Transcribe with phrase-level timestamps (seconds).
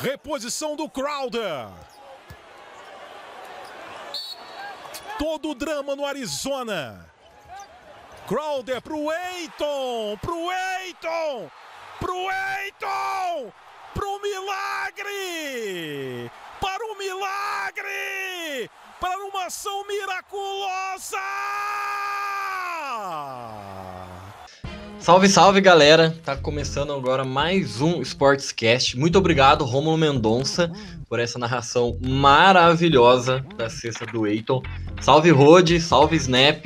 [0.00, 1.68] Reposição do Crowder.
[5.18, 7.04] Todo o drama no Arizona.
[8.28, 11.50] Crowder pro Eiton, pro Eiton,
[11.98, 13.52] pro Eiton,
[13.92, 15.10] pro milagre,
[16.60, 18.70] para o milagre,
[19.00, 21.18] para uma ação miraculosa.
[25.00, 26.14] Salve, salve galera!
[26.24, 28.98] Tá começando agora mais um Sportscast.
[28.98, 30.70] Muito obrigado, Romulo Mendonça,
[31.08, 34.60] por essa narração maravilhosa da cesta do Eiton.
[35.00, 36.64] Salve, Rode, salve, Snap.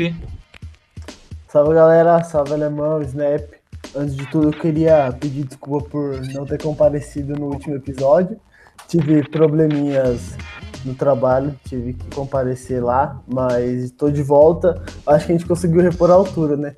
[1.46, 3.48] Salve galera, salve Alemão, Snap.
[3.94, 8.40] Antes de tudo, eu queria pedir desculpa por não ter comparecido no último episódio.
[8.88, 10.36] Tive probleminhas
[10.84, 14.82] no trabalho, tive que comparecer lá, mas estou de volta.
[15.06, 16.74] Acho que a gente conseguiu repor a altura, né?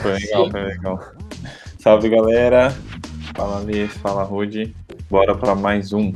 [0.00, 1.12] Foi legal, foi legal.
[1.78, 2.74] Salve galera,
[3.34, 4.74] fala Lê, fala Rude,
[5.10, 6.12] bora para mais um.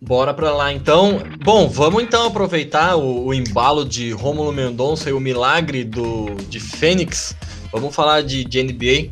[0.00, 1.20] Bora para lá então.
[1.44, 6.60] Bom, vamos então aproveitar o, o embalo de Rômulo Mendonça e o milagre do, de
[6.60, 7.36] Fênix.
[7.72, 9.10] Vamos falar de, de NBA.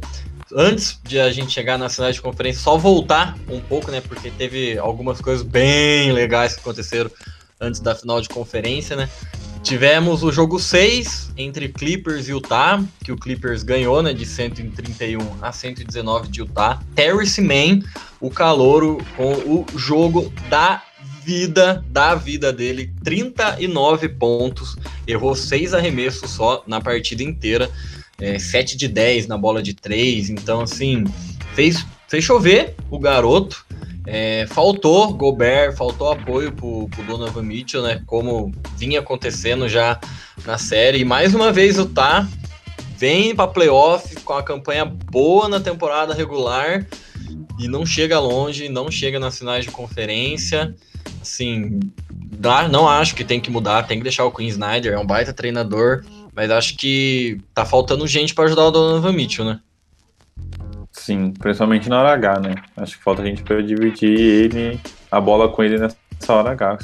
[0.54, 4.00] Antes de a gente chegar na cidade de conferência, só voltar um pouco, né?
[4.00, 7.10] Porque teve algumas coisas bem legais que aconteceram
[7.60, 9.08] antes da final de conferência, né?
[9.66, 15.18] Tivemos o jogo 6 entre Clippers e Utah, que o Clippers ganhou, né, de 131
[15.42, 16.80] a 119 de Utah.
[16.94, 17.80] Terrence Mann,
[18.20, 20.84] o calouro com o jogo da
[21.24, 27.68] vida, da vida dele, 39 pontos, errou 6 arremessos só na partida inteira,
[28.20, 31.02] é, 7 de 10 na bola de 3, então assim,
[31.56, 33.66] fez, fez chover o garoto,
[34.06, 38.02] é, faltou Gobert, faltou apoio pro, pro Donovan Mitchell, né?
[38.06, 39.98] Como vinha acontecendo já
[40.44, 41.00] na série.
[41.00, 42.26] E mais uma vez o Tá
[42.96, 46.86] vem para playoff com a campanha boa na temporada regular
[47.58, 50.74] e não chega longe, não chega nas finais de conferência.
[51.20, 51.80] Assim,
[52.70, 55.32] não acho que tem que mudar, tem que deixar o Queen Snyder, é um baita
[55.32, 56.04] treinador,
[56.34, 59.60] mas acho que tá faltando gente para ajudar o Donovan Mitchell, né?
[61.06, 62.54] Sim, principalmente na hora H, né?
[62.76, 65.96] Acho que falta a gente para dividir ele, a bola com ele nessa
[66.32, 66.78] hora H.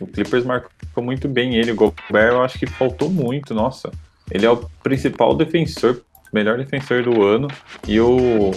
[0.00, 3.88] O Clippers marcou muito bem ele, o Gobert eu acho que faltou muito, nossa.
[4.28, 7.46] Ele é o principal defensor, melhor defensor do ano,
[7.86, 8.50] e o,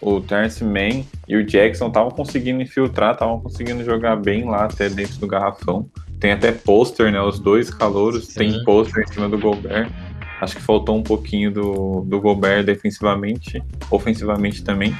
[0.00, 4.88] o Terence Mann e o Jackson estavam conseguindo infiltrar, estavam conseguindo jogar bem lá até
[4.88, 5.90] dentro do garrafão.
[6.20, 7.20] Tem até pôster, né?
[7.20, 8.38] Os dois calouros Sim.
[8.38, 9.90] tem pôster em cima do Gobert.
[10.40, 14.96] Acho que faltou um pouquinho do, do Gobert defensivamente, ofensivamente também.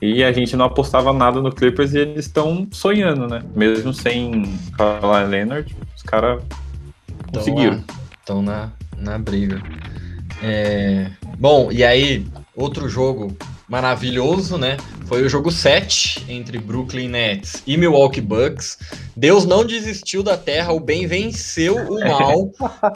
[0.00, 3.40] E a gente não apostava nada no Clippers e eles estão sonhando, né?
[3.54, 6.42] Mesmo sem Kawhi Leonard, os caras
[7.32, 7.84] conseguiram.
[8.18, 9.62] Estão na, na briga.
[10.42, 11.08] É...
[11.38, 12.26] Bom, e aí,
[12.56, 13.36] outro jogo
[13.72, 14.76] maravilhoso, né?
[15.06, 18.78] Foi o jogo 7 entre Brooklyn Nets e Milwaukee Bucks.
[19.16, 22.50] Deus não desistiu da terra, o bem venceu o mal.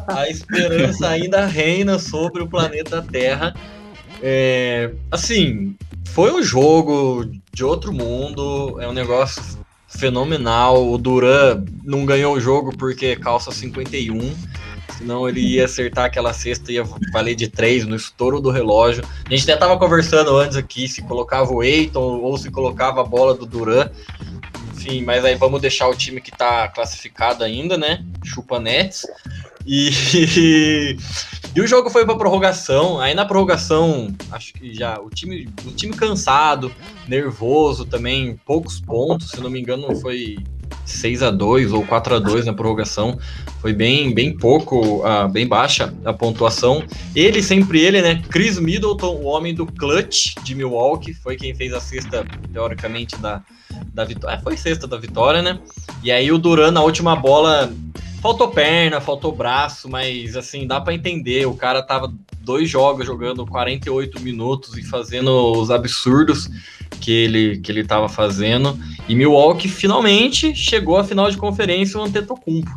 [0.07, 3.55] A esperança ainda reina sobre o planeta Terra.
[4.23, 5.75] É, assim,
[6.09, 9.43] foi um jogo de outro mundo, é um negócio
[9.89, 10.93] fenomenal.
[10.93, 14.35] O Duran não ganhou o jogo porque calça 51
[14.97, 19.05] senão ele ia acertar aquela cesta ia valer de três no estouro do relógio.
[19.25, 23.05] A gente até tava conversando antes aqui se colocava o Eiton ou se colocava a
[23.05, 23.91] bola do Duran.
[24.75, 28.05] Enfim, mas aí vamos deixar o time que tá classificado ainda, né?
[28.25, 29.07] Chupa Nets.
[29.67, 29.91] E,
[31.55, 33.01] e o jogo foi para prorrogação.
[33.01, 36.73] Aí na prorrogação, acho que já o time, o time cansado,
[37.09, 40.37] nervoso também, poucos pontos, se não me engano, foi
[40.87, 43.19] 6 a 2 ou 4 a 2 na prorrogação.
[43.61, 46.83] Foi bem, bem pouco, uh, bem baixa a pontuação.
[47.15, 48.23] Ele, sempre ele, né?
[48.31, 53.43] Chris Middleton, o homem do clutch de Milwaukee, foi quem fez a cesta, teoricamente, da,
[53.93, 54.37] da vitória.
[54.37, 55.59] É, foi sexta da vitória, né?
[56.03, 57.73] E aí o Duran, na última bola,
[58.23, 61.47] faltou perna, faltou braço, mas assim, dá para entender.
[61.47, 66.49] O cara tava dois jogos jogando 48 minutos e fazendo os absurdos
[67.01, 68.79] que ele, que ele tava fazendo.
[69.09, 72.71] E Milwaukee finalmente chegou à final de conferência o Antetokounmpo.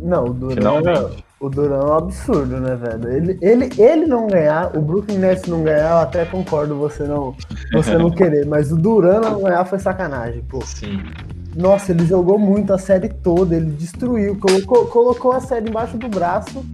[0.00, 3.08] Não, o Duran, é, o Duran é um absurdo, né, velho?
[3.08, 7.34] Ele, ele, ele não ganhar, o Brooklyn Nets não ganhar, eu até concordo você não,
[7.72, 10.60] você não querer, mas o Duran não ganhar foi sacanagem, pô.
[10.64, 11.02] Sim.
[11.54, 16.08] Nossa, ele jogou muito a série toda, ele destruiu, colocou, colocou a série embaixo do
[16.08, 16.64] braço,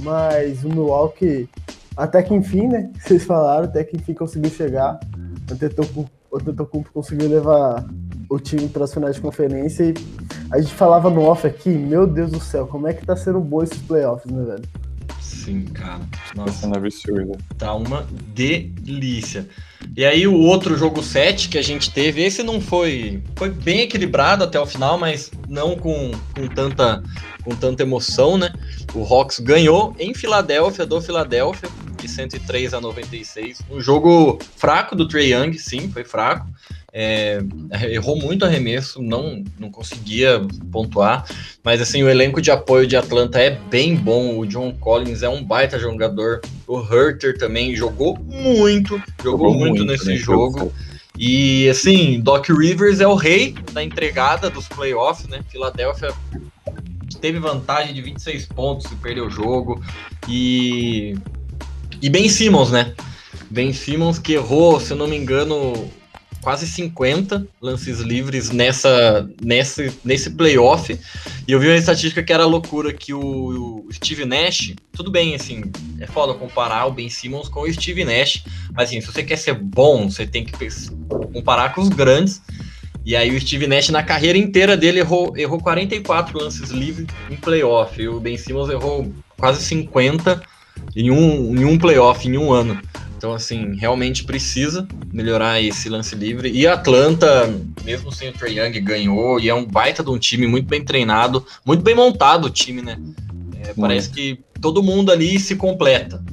[0.00, 1.48] mas o Milwaukee,
[1.96, 2.90] até que enfim, né?
[2.98, 4.98] Vocês falaram, até que enfim conseguiu chegar.
[5.50, 7.84] O Antetokounmpo conseguiu levar
[8.28, 9.94] o time para as finais de conferência e
[10.52, 13.40] a gente falava no off aqui, meu Deus do céu, como é que tá sendo
[13.40, 14.89] bom esses playoffs, né, velho?
[15.44, 16.00] Sim, cara.
[16.00, 17.38] Tá Nossa, sendo absurdo.
[17.56, 19.48] tá uma delícia.
[19.96, 23.22] E aí o outro jogo 7 que a gente teve, esse não foi.
[23.36, 27.02] Foi bem equilibrado até o final, mas não com, com, tanta,
[27.42, 28.52] com tanta emoção, né?
[28.94, 33.62] O Hawks ganhou em Filadélfia, do Filadélfia, de 103 a 96.
[33.70, 36.46] Um jogo fraco do Trey Young, sim, foi fraco.
[36.92, 37.40] É,
[37.88, 40.40] errou muito arremesso, não, não conseguia
[40.72, 41.24] pontuar.
[41.62, 44.38] Mas assim, o elenco de apoio de Atlanta é bem bom.
[44.38, 46.40] O John Collins é um baita jogador.
[46.66, 50.72] O Herter também jogou muito, jogou, muito, nesse né, jogo.
[51.18, 55.40] E assim, Doc Rivers é o rei da entregada dos playoffs, né?
[55.48, 56.14] Filadélfia
[57.20, 59.82] teve vantagem de 26 pontos e perdeu o jogo.
[60.28, 61.14] E.
[62.02, 62.94] E Ben Simmons, né?
[63.50, 65.90] Ben Simmons que errou, se eu não me engano,
[66.42, 70.98] quase 50 lances livres nessa, nessa, nesse playoff.
[71.46, 75.34] E eu vi uma estatística que era loucura, que o, o Steve Nash, tudo bem,
[75.34, 75.62] assim,
[76.00, 79.36] é foda comparar o Ben Simmons com o Steve Nash, mas assim, se você quer
[79.36, 80.52] ser bom, você tem que
[81.32, 82.40] comparar com os grandes.
[83.04, 87.36] E aí o Steve Nash na carreira inteira dele errou, errou 44 lances livres em
[87.36, 88.00] playoff.
[88.00, 90.40] E o Ben Simmons errou quase 50
[90.94, 92.80] em um, em um playoff, em um ano.
[93.20, 96.50] Então, assim, realmente precisa melhorar esse lance livre.
[96.50, 99.38] E a Atlanta, mesmo sem o Trae Young, ganhou.
[99.38, 102.80] E é um baita de um time muito bem treinado, muito bem montado o time,
[102.80, 102.98] né?
[103.62, 106.24] É, parece que todo mundo ali se completa.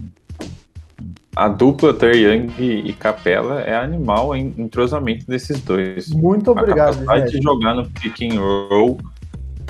[1.36, 6.08] A dupla Trae Young e Capela é animal em entrosamento desses dois.
[6.08, 7.40] Muito A obrigado, capacidade gente.
[7.40, 8.98] de jogar no pick and roll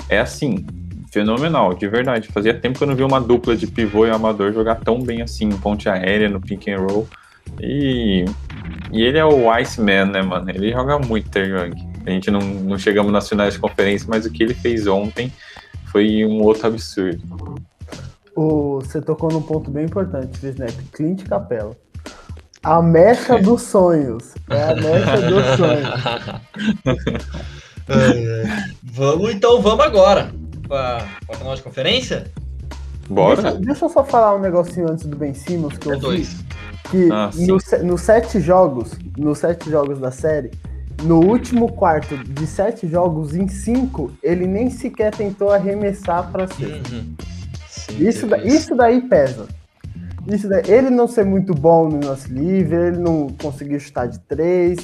[0.08, 0.64] é assim,
[1.10, 2.28] fenomenal, de verdade.
[2.28, 5.22] Fazia tempo que eu não vi uma dupla de pivô e amador jogar tão bem
[5.22, 7.08] assim, em ponte aérea, no pick and roll.
[7.60, 8.24] E,
[8.92, 10.50] e ele é o Iceman, né, mano?
[10.50, 11.88] Ele joga muito, Trae Young.
[12.06, 15.32] A gente não, não chegamos nas finais de conferência, mas o que ele fez ontem
[15.86, 17.22] foi um outro absurdo.
[18.36, 20.70] O, você tocou num ponto bem importante, Snap.
[20.92, 21.76] Clint Capela.
[22.62, 24.34] A mecha dos sonhos.
[24.50, 25.88] É a mecha dos sonhos.
[28.82, 30.30] vamos então, vamos agora
[30.68, 32.30] para a final de conferência?
[33.08, 33.40] Bora?
[33.42, 36.00] Deixa, deixa eu só falar um negocinho antes do Ben Simmons que eu É vi.
[36.02, 36.36] dois.
[36.90, 37.46] Que Ah, sim.
[37.46, 40.50] no se- nos sete jogos, nos sete jogos da série,
[41.02, 46.94] no último quarto de sete jogos, em cinco, ele nem sequer tentou arremessar para cesta.
[46.94, 47.14] Uhum.
[47.98, 49.46] Isso, da- isso daí pesa.
[50.26, 54.18] Isso daí, ele não ser muito bom no lance livre, ele não conseguir chutar de
[54.20, 54.78] três,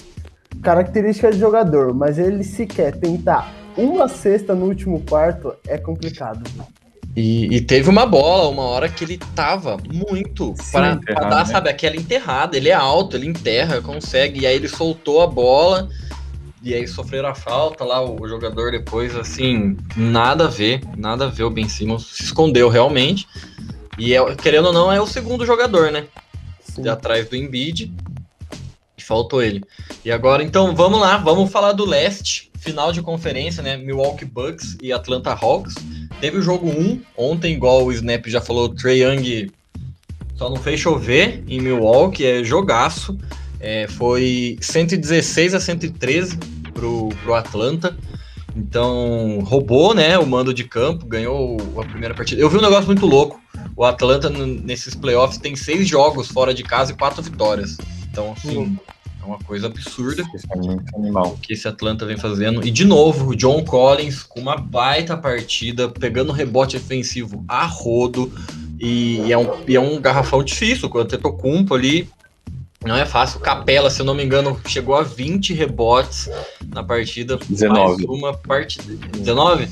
[0.62, 6.42] característica de jogador, mas ele sequer tentar uma cesta no último quarto é complicado.
[7.16, 11.44] E, e teve uma bola, uma hora que ele tava muito para dar, né?
[11.44, 12.56] sabe, aquela enterrada.
[12.56, 14.40] Ele é alto, ele enterra, consegue.
[14.40, 15.88] E aí ele soltou a bola.
[16.60, 21.28] E aí sofreram a falta lá, o jogador depois, assim, nada a ver, nada a
[21.28, 21.44] ver.
[21.44, 23.28] O Ben Simmons se escondeu realmente.
[23.98, 26.06] E é- querendo ou não, é o segundo jogador, né?
[26.74, 26.82] Sim.
[26.82, 27.92] de atrás do Embiid.
[28.98, 29.62] E faltou ele.
[30.04, 33.76] E agora, então, vamos lá, vamos falar do leste, final de conferência, né?
[33.76, 35.74] Milwaukee Bucks e Atlanta Hawks.
[36.20, 39.50] Teve o jogo 1 ontem, igual o Snap já falou, o Trae Young
[40.34, 43.16] só não fez chover em Milwaukee, é jogaço.
[43.60, 46.38] É, foi 116 a 113
[46.72, 47.96] pro, pro Atlanta.
[48.56, 52.40] Então, roubou, né, o mando de campo, ganhou a primeira partida.
[52.40, 53.40] Eu vi um negócio muito louco.
[53.76, 57.76] O Atlanta, nesses playoffs, tem seis jogos fora de casa e quatro vitórias.
[58.10, 58.78] Então, assim,
[59.24, 60.22] é uma coisa absurda
[60.94, 61.38] animal.
[61.42, 62.64] que esse Atlanta vem fazendo.
[62.64, 68.32] E, de novo, o John Collins com uma baita partida, pegando rebote ofensivo a rodo.
[68.78, 72.08] E, e é, um, e é um garrafão difícil, com o Tetocumpo ali.
[72.84, 73.40] Não é fácil.
[73.40, 76.28] Capela, se eu não me engano, chegou a 20 rebotes
[76.68, 77.38] na partida.
[77.48, 78.06] 19.
[78.06, 78.94] Mais uma partida.
[79.18, 79.68] 19?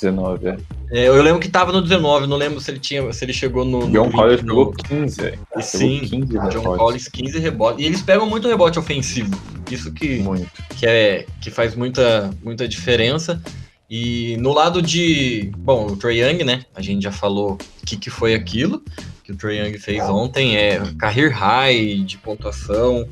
[0.00, 0.56] 19, é.
[0.90, 3.64] É, eu lembro que tava no 19, não lembro se ele tinha, se ele chegou
[3.64, 3.86] no.
[3.86, 5.38] no John 20, Collins no- jogou 15, velho.
[5.48, 6.76] Pegou Sim, 15 John.
[6.76, 7.82] Collins 15 rebotes.
[7.82, 9.36] E eles pegam muito rebote ofensivo.
[9.70, 10.50] Isso que, Muito.
[10.76, 13.40] que, é, que faz muita, muita diferença.
[13.88, 15.50] E no lado de.
[15.58, 16.62] Bom, o Trae Young, né?
[16.74, 18.82] A gente já falou o que, que foi aquilo
[19.22, 20.56] que o Trae Young fez ontem.
[20.56, 23.06] É career high de pontuação.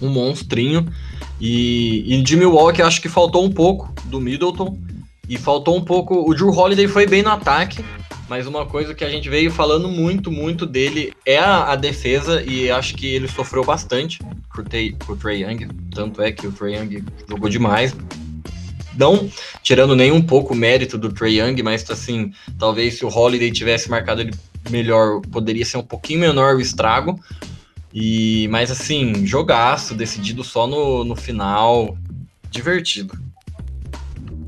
[0.00, 0.86] Um monstrinho.
[1.40, 4.78] E, e de Milwaukee, acho que faltou um pouco do Middleton.
[5.28, 6.28] E faltou um pouco.
[6.28, 7.84] O Drew Holiday foi bem no ataque.
[8.28, 12.42] Mas uma coisa que a gente veio falando muito, muito dele é a, a defesa.
[12.42, 14.18] E acho que ele sofreu bastante
[14.48, 15.68] com o o Trae Young.
[15.94, 17.94] Tanto é que o Trae Young jogou demais.
[18.96, 19.30] Não
[19.62, 23.50] tirando nem um pouco o mérito do Trae Young, mas assim, talvez se o Holiday
[23.52, 24.32] tivesse marcado ele
[24.70, 27.20] melhor, poderia ser um pouquinho menor o estrago.
[27.92, 31.96] E, mas assim, jogaço, decidido só no, no final.
[32.50, 33.25] Divertido.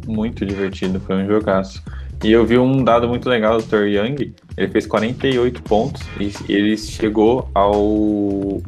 [0.08, 1.82] Muito divertido, foi um jogaço.
[2.24, 6.32] E eu vi um dado muito legal do Trae Young, ele fez 48 pontos e
[6.52, 8.60] ele chegou ao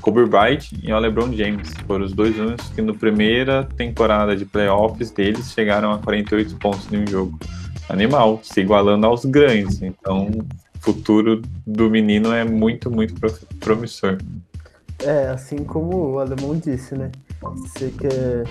[0.00, 1.72] Kobe Bryant e ao LeBron James.
[1.86, 6.90] Foram os dois únicos que na primeira temporada de playoffs deles chegaram a 48 pontos
[6.90, 7.38] em um jogo.
[7.88, 9.82] Animal, se igualando aos grandes.
[9.82, 13.14] Então, o futuro do menino é muito, muito
[13.60, 14.16] promissor.
[15.02, 17.10] É, assim como o Alemão disse, né?
[17.40, 18.44] Você quer,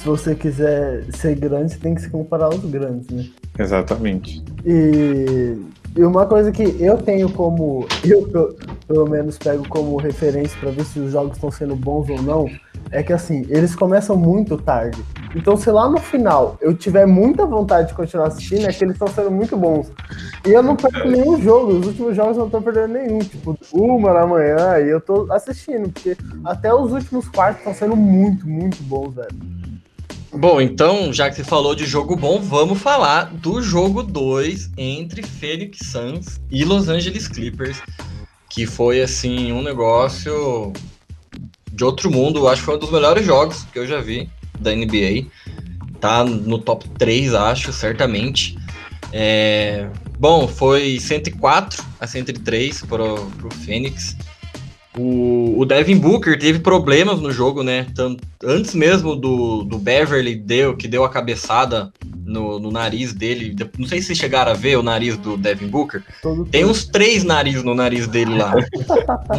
[0.00, 3.26] se você quiser ser grande, você tem que se comparar aos grandes, né?
[3.58, 4.42] Exatamente.
[4.64, 5.58] E,
[5.94, 7.86] e uma coisa que eu tenho como.
[8.02, 8.56] Eu,
[8.88, 12.48] pelo menos, pego como referência para ver se os jogos estão sendo bons ou não
[12.90, 15.00] é que assim, eles começam muito tarde.
[15.34, 18.94] Então, se lá no final eu tiver muita vontade de continuar assistindo, é que eles
[18.94, 19.92] estão sendo muito bons.
[20.44, 23.20] E eu não perco nenhum jogo, os últimos jogos eu não tô perdendo nenhum.
[23.20, 27.94] Tipo, uma da manhã e eu tô assistindo, porque até os últimos quartos estão sendo
[27.94, 29.59] muito, muito bons, velho.
[30.32, 35.24] Bom, então, já que você falou de jogo bom, vamos falar do jogo 2 entre
[35.24, 37.82] Phoenix Suns e Los Angeles Clippers,
[38.48, 40.72] que foi assim um negócio
[41.72, 42.46] de outro mundo.
[42.46, 45.26] Acho que foi um dos melhores jogos que eu já vi da NBA.
[45.98, 48.56] Tá no top 3, acho, certamente.
[49.12, 49.88] É...
[50.16, 54.16] Bom, foi 104 a 103 pro, pro Fênix.
[54.96, 57.86] O, o Devin Booker teve problemas no jogo, né?
[57.94, 61.92] Tanto, antes mesmo do, do Beverly deu, que deu a cabeçada
[62.24, 63.54] no, no, nariz dele.
[63.78, 66.02] Não sei se chegaram a ver o nariz do Devin Booker.
[66.20, 68.52] Todo Tem uns três narizes no nariz dele lá.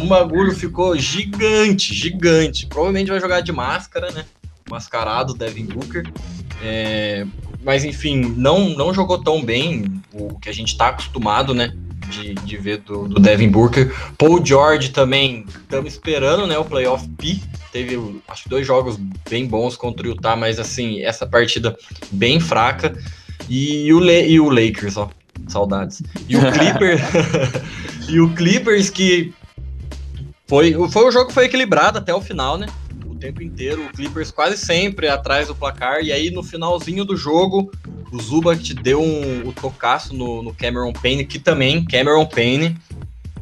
[0.08, 2.66] bagulho ficou gigante, gigante.
[2.66, 4.24] Provavelmente vai jogar de máscara, né?
[4.70, 6.10] Mascarado, Devin Booker.
[6.62, 7.26] É,
[7.62, 11.74] mas enfim, não, não jogou tão bem o que a gente tá acostumado, né?
[12.12, 13.92] De, de ver do, do, Devin Booker.
[14.18, 17.40] Paul George também, estamos esperando, né, o playoff P.
[17.72, 18.96] Teve, acho dois jogos
[19.28, 21.76] bem bons contra o Utah, mas assim, essa partida
[22.10, 22.96] bem fraca.
[23.48, 25.10] E o, Le e o Lakers, ó,
[25.48, 26.02] saudades.
[26.28, 27.00] E o Clippers,
[28.08, 29.32] e o Clippers que
[30.46, 32.66] foi, foi o jogo que foi equilibrado até o final, né?
[33.22, 37.70] tempo inteiro, o Clippers quase sempre atrás do placar, e aí no finalzinho do jogo,
[38.12, 42.76] o Zubat deu um, o tocaço no, no Cameron Payne, que também, Cameron Payne,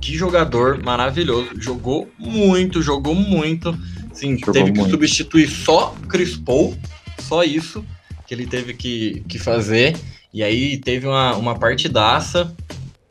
[0.00, 3.76] que jogador maravilhoso, jogou muito, jogou muito,
[4.14, 4.84] sim, jogou teve muito.
[4.84, 6.76] que substituir só Chris Paul,
[7.18, 7.84] só isso
[8.26, 9.96] que ele teve que, que fazer,
[10.32, 12.54] e aí teve uma, uma partidaça,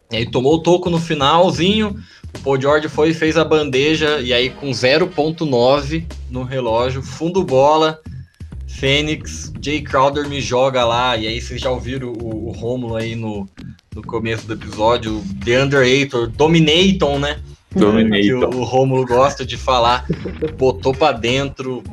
[0.09, 2.01] e aí tomou o toco no finalzinho,
[2.33, 7.43] o Paul George foi e fez a bandeja, e aí com 0.9 no relógio, fundo
[7.43, 7.99] bola,
[8.69, 13.15] Fênix, Jay Crowder me joga lá, e aí vocês já ouviram o, o Romulo aí
[13.15, 13.49] no,
[13.93, 17.41] no começo do episódio, The Underator, Dominaton, né?
[17.75, 18.55] Dominator.
[18.55, 20.05] o, o Romulo gosta de falar,
[20.57, 21.83] botou para dentro,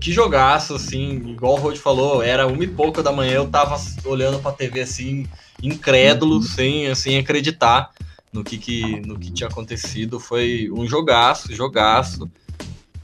[0.00, 3.76] que jogaço, assim, igual o Rod falou, era uma e pouca da manhã, eu tava
[4.04, 5.26] olhando pra TV assim,
[5.62, 6.42] incrédulo, uhum.
[6.42, 7.90] sem, sem acreditar
[8.32, 10.18] no que, que, no que tinha acontecido.
[10.18, 12.30] Foi um jogaço, jogaço.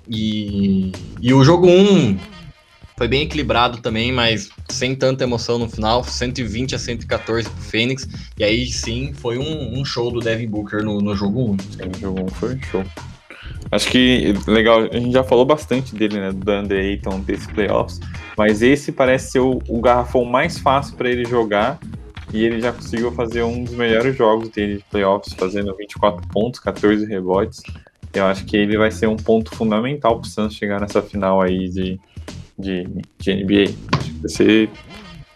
[0.08, 2.18] E, e o jogo 1
[2.98, 6.02] foi bem equilibrado também, mas sem tanta emoção no final.
[6.02, 8.08] 120 a 114 pro Fênix.
[8.36, 11.56] E aí sim foi um, um show do Devin Booker no, no jogo 1.
[11.58, 12.84] Sim, o jogo 1 foi um show.
[13.70, 16.32] Acho que legal, a gente já falou bastante dele, né?
[16.32, 18.00] Do Under Ayton desses playoffs,
[18.36, 21.78] mas esse parece ser o, o garrafão mais fácil para ele jogar
[22.32, 26.60] e ele já conseguiu fazer um dos melhores jogos dele de playoffs, fazendo 24 pontos,
[26.60, 27.62] 14 rebotes.
[28.12, 31.40] Eu acho que ele vai ser um ponto fundamental para o Suns chegar nessa final
[31.40, 32.00] aí de,
[32.58, 32.86] de,
[33.18, 33.74] de NBA.
[33.98, 34.70] Acho que vai ser,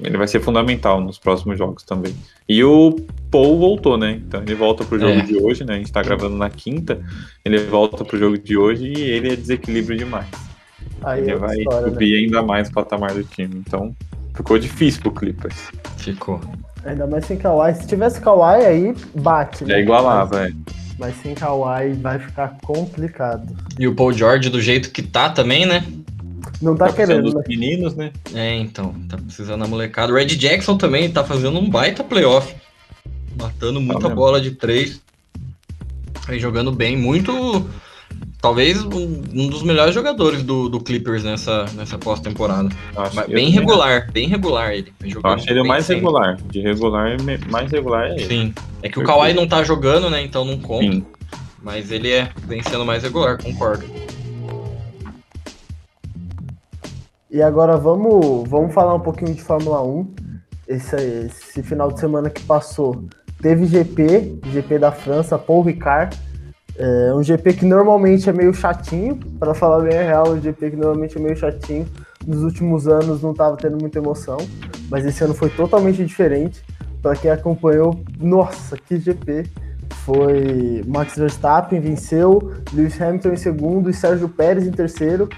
[0.00, 2.14] ele vai ser fundamental nos próximos jogos também.
[2.48, 2.96] E o
[3.30, 4.20] Paul voltou, né?
[4.26, 5.22] Então ele volta pro jogo é.
[5.22, 5.74] de hoje, né?
[5.74, 7.00] A gente tá gravando na quinta.
[7.44, 10.26] Ele volta pro jogo de hoje e ele é desequilíbrio demais.
[11.02, 12.18] Aí ele é vai história, subir né?
[12.18, 13.62] ainda mais o patamar do time.
[13.66, 13.94] Então
[14.34, 15.70] ficou difícil pro Clippers.
[15.98, 16.40] Ficou.
[16.84, 17.74] Ainda mais sem Kawhi.
[17.74, 19.64] Se tivesse Kawhi, aí bate.
[19.64, 19.74] Né?
[19.74, 20.52] É igualava, é.
[20.98, 23.56] Mas sem Kawhi vai ficar complicado.
[23.78, 25.84] E o Paul George do jeito que tá também, né?
[26.62, 27.24] Não tá, tá querendo.
[27.24, 27.42] Dos né?
[27.46, 28.12] meninos, né?
[28.32, 28.94] É, então.
[29.08, 30.12] Tá precisando da molecada.
[30.12, 32.54] O Red Jackson também tá fazendo um baita playoff.
[33.36, 35.00] Matando muita tá bola de três.
[36.26, 36.96] Vem jogando bem.
[36.96, 37.66] Muito
[38.40, 42.68] talvez um, um, dos melhores jogadores do, do Clippers nessa, nessa pós-temporada.
[43.28, 44.92] Bem regular, bem regular ele.
[45.02, 46.02] Eu acho ele o mais sempre.
[46.02, 46.36] regular.
[46.50, 47.16] De regular,
[47.48, 48.26] mais regular é ele.
[48.26, 48.54] Sim.
[48.82, 50.22] É que o Kawhi não tá jogando, né?
[50.22, 50.92] Então não conta.
[50.92, 51.06] Sim.
[51.62, 53.84] Mas ele é vem sendo mais regular, concordo.
[57.32, 60.14] E agora vamos, vamos falar um pouquinho de Fórmula 1.
[60.68, 63.04] Esse, esse final de semana que passou,
[63.40, 66.14] teve GP, GP da França, Paul Ricard
[66.76, 70.72] é um GP que normalmente é meio chatinho, para falar bem a real, um GP
[70.72, 71.86] que normalmente é meio chatinho.
[72.26, 74.36] Nos últimos anos não estava tendo muita emoção,
[74.90, 76.62] mas esse ano foi totalmente diferente.
[77.00, 79.44] para quem acompanhou, nossa, que GP!
[80.04, 85.28] Foi Max Verstappen venceu, Lewis Hamilton em segundo e Sérgio Pérez em terceiro.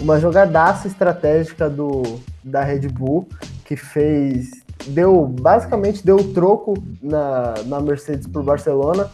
[0.00, 2.02] Uma jogadaça estratégica do,
[2.42, 3.28] da Red Bull
[3.64, 4.50] que fez
[4.86, 9.10] deu basicamente deu troco na, na Mercedes para Barcelona,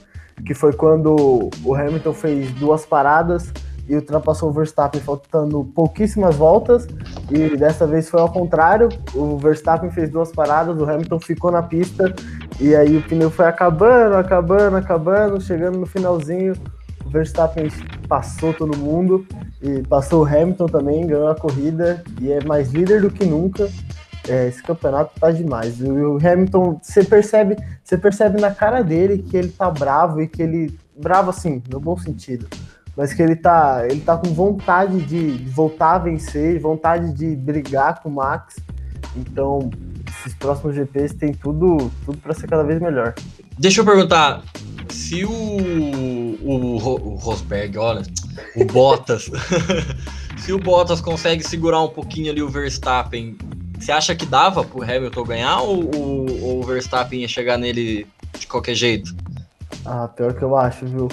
[0.47, 3.53] que foi quando o Hamilton fez duas paradas
[3.89, 6.87] e ultrapassou o Verstappen faltando pouquíssimas voltas.
[7.31, 8.89] E dessa vez foi ao contrário.
[9.15, 12.15] O Verstappen fez duas paradas, o Hamilton ficou na pista.
[12.61, 15.41] E aí o pneu foi acabando, acabando, acabando.
[15.41, 16.55] Chegando no finalzinho,
[17.05, 17.69] o Verstappen
[18.07, 19.27] passou todo mundo.
[19.63, 22.03] E passou o Hamilton também, ganhou a corrida.
[22.21, 23.71] E é mais líder do que nunca.
[24.29, 25.81] É, esse campeonato tá demais.
[25.81, 30.43] O Hamilton, você percebe, você percebe na cara dele que ele tá bravo e que
[30.43, 30.79] ele.
[30.97, 32.47] Bravo assim, no bom sentido
[32.97, 38.01] mas que ele tá, ele tá com vontade de voltar a vencer, vontade de brigar
[38.01, 38.57] com o Max.
[39.17, 39.71] Então,
[40.19, 43.15] esses próximos GPs tem tudo, tudo para ser cada vez melhor.
[43.59, 44.43] Deixa eu perguntar,
[44.91, 48.03] se o, o, o Rosberg, olha,
[48.57, 49.31] o Bottas,
[50.39, 53.37] se o Bottas consegue segurar um pouquinho ali o Verstappen,
[53.79, 58.07] você acha que dava pro Hamilton ganhar ou, ou, ou o Verstappen ia chegar nele
[58.39, 59.15] de qualquer jeito?
[59.85, 61.09] Ah, pior que eu acho, viu?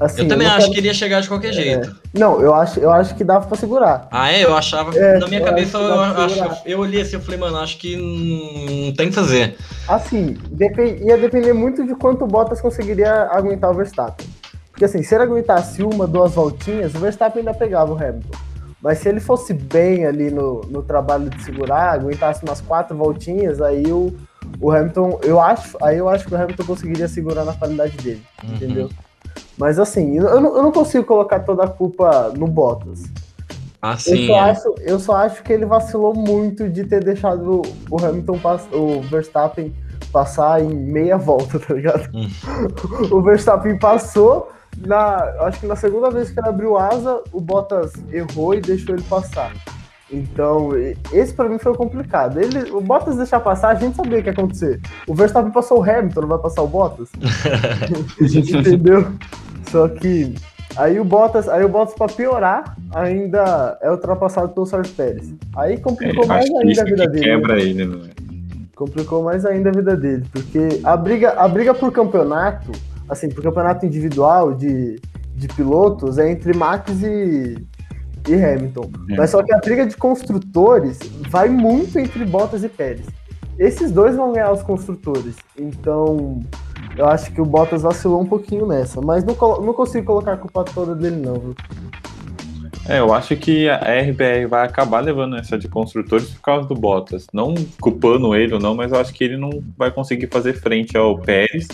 [0.00, 0.72] Assim, eu também eu acho quero...
[0.72, 1.52] que ele ia chegar de qualquer é...
[1.52, 1.96] jeito.
[2.12, 4.08] Não, eu acho, eu acho que dava pra segurar.
[4.10, 4.44] Ah, é?
[4.44, 4.96] Eu achava.
[4.96, 7.96] É, na minha eu cabeça, eu, acho, eu olhei assim, eu falei, mano, acho que
[7.96, 9.56] não tem que fazer.
[9.88, 11.02] Assim, depend...
[11.04, 14.26] ia depender muito de quanto o Bottas conseguiria aguentar o Verstappen.
[14.70, 18.38] Porque assim, se ele aguentasse uma, duas voltinhas, o Verstappen ainda pegava o Hamilton.
[18.84, 23.62] Mas se ele fosse bem ali no, no trabalho de segurar, aguentasse umas quatro voltinhas,
[23.62, 24.14] aí o,
[24.60, 28.22] o Hamilton, eu acho, aí eu acho que o Hamilton conseguiria segurar na qualidade dele,
[28.42, 28.54] uhum.
[28.54, 28.90] entendeu?
[29.56, 33.04] Mas assim, eu não, eu não consigo colocar toda a culpa no Bottas.
[33.80, 34.50] Ah, sim, eu, só é.
[34.50, 38.38] acho, eu só acho que ele vacilou muito de ter deixado o Hamilton,
[38.70, 39.72] o Verstappen
[40.12, 42.10] passar em meia volta, tá ligado?
[42.14, 42.28] Hum.
[43.10, 47.92] o Verstappen passou, na, acho que na segunda vez que ele abriu asa, o Bottas
[48.12, 49.52] errou e deixou ele passar.
[50.12, 50.70] Então,
[51.12, 52.38] esse para mim foi complicado.
[52.38, 54.80] Ele, o Bottas deixar passar, a gente sabia o que ia acontecer.
[55.06, 57.08] O Verstappen passou o Hamilton, não vai passar o Bottas?
[58.20, 59.12] Entendeu?
[59.70, 60.34] Só que
[60.76, 65.32] aí o Bottas, aí o Bottas para piorar, ainda é ultrapassado pelo Sérgio Pérez.
[65.56, 67.24] Aí complicou é, mais ainda a vida dele.
[67.24, 68.10] Quebra ele, né?
[68.76, 72.72] Complicou mais ainda a vida dele, porque a briga, a briga por campeonato,
[73.08, 75.00] assim, por campeonato individual de,
[75.34, 77.56] de pilotos é entre Max e
[78.28, 78.90] e Hamilton.
[79.10, 79.16] É.
[79.16, 83.06] Mas só que a briga de construtores vai muito entre Bottas e Pérez.
[83.58, 85.36] Esses dois vão ganhar os construtores.
[85.56, 86.42] Então,
[86.96, 89.00] eu acho que o Bottas vacilou um pouquinho nessa.
[89.00, 91.54] Mas não, não consigo colocar a culpa toda dele, não, viu?
[92.86, 96.74] É, eu acho que a RBR vai acabar levando essa de construtores por causa do
[96.74, 97.26] Bottas.
[97.32, 100.96] Não culpando ele ou não, mas eu acho que ele não vai conseguir fazer frente
[100.96, 101.68] ao Pérez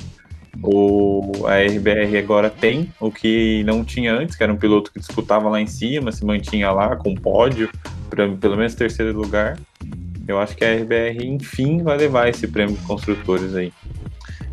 [0.63, 4.99] o, a RBR agora tem o que não tinha antes, que era um piloto que
[4.99, 7.71] disputava lá em cima, se mantinha lá com pódio,
[8.09, 9.59] pra, pelo menos terceiro lugar.
[10.29, 13.73] Eu acho que a RBR, enfim, vai levar esse prêmio de construtores aí.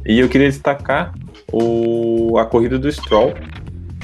[0.05, 1.13] E eu queria destacar
[1.51, 3.33] o, a corrida do Stroll,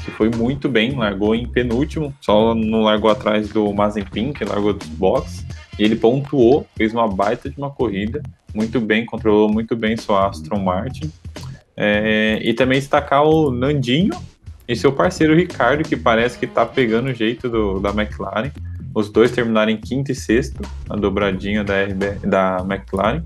[0.04, 4.74] que foi muito bem, largou em penúltimo, só não largou atrás do Mazepin, que largou
[4.74, 5.44] dos boxes.
[5.78, 8.22] Ele pontuou, fez uma baita de uma corrida,
[8.54, 11.10] muito bem, controlou muito bem sua Aston Martin.
[11.76, 14.12] É, e também destacar o Nandinho
[14.66, 18.50] e seu parceiro Ricardo, que parece que tá pegando o jeito do, da McLaren.
[18.94, 23.22] Os dois terminaram em quinto e sexto, a dobradinha da, RB, da McLaren.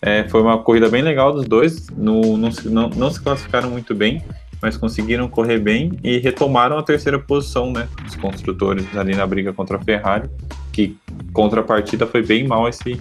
[0.00, 3.94] É, foi uma corrida bem legal dos dois, no, não, não, não se classificaram muito
[3.94, 4.22] bem,
[4.60, 7.88] mas conseguiram correr bem e retomaram a terceira posição, né?
[8.06, 10.28] Os construtores ali na briga contra a Ferrari,
[10.72, 10.96] que
[11.32, 12.92] contrapartida foi bem mal esse,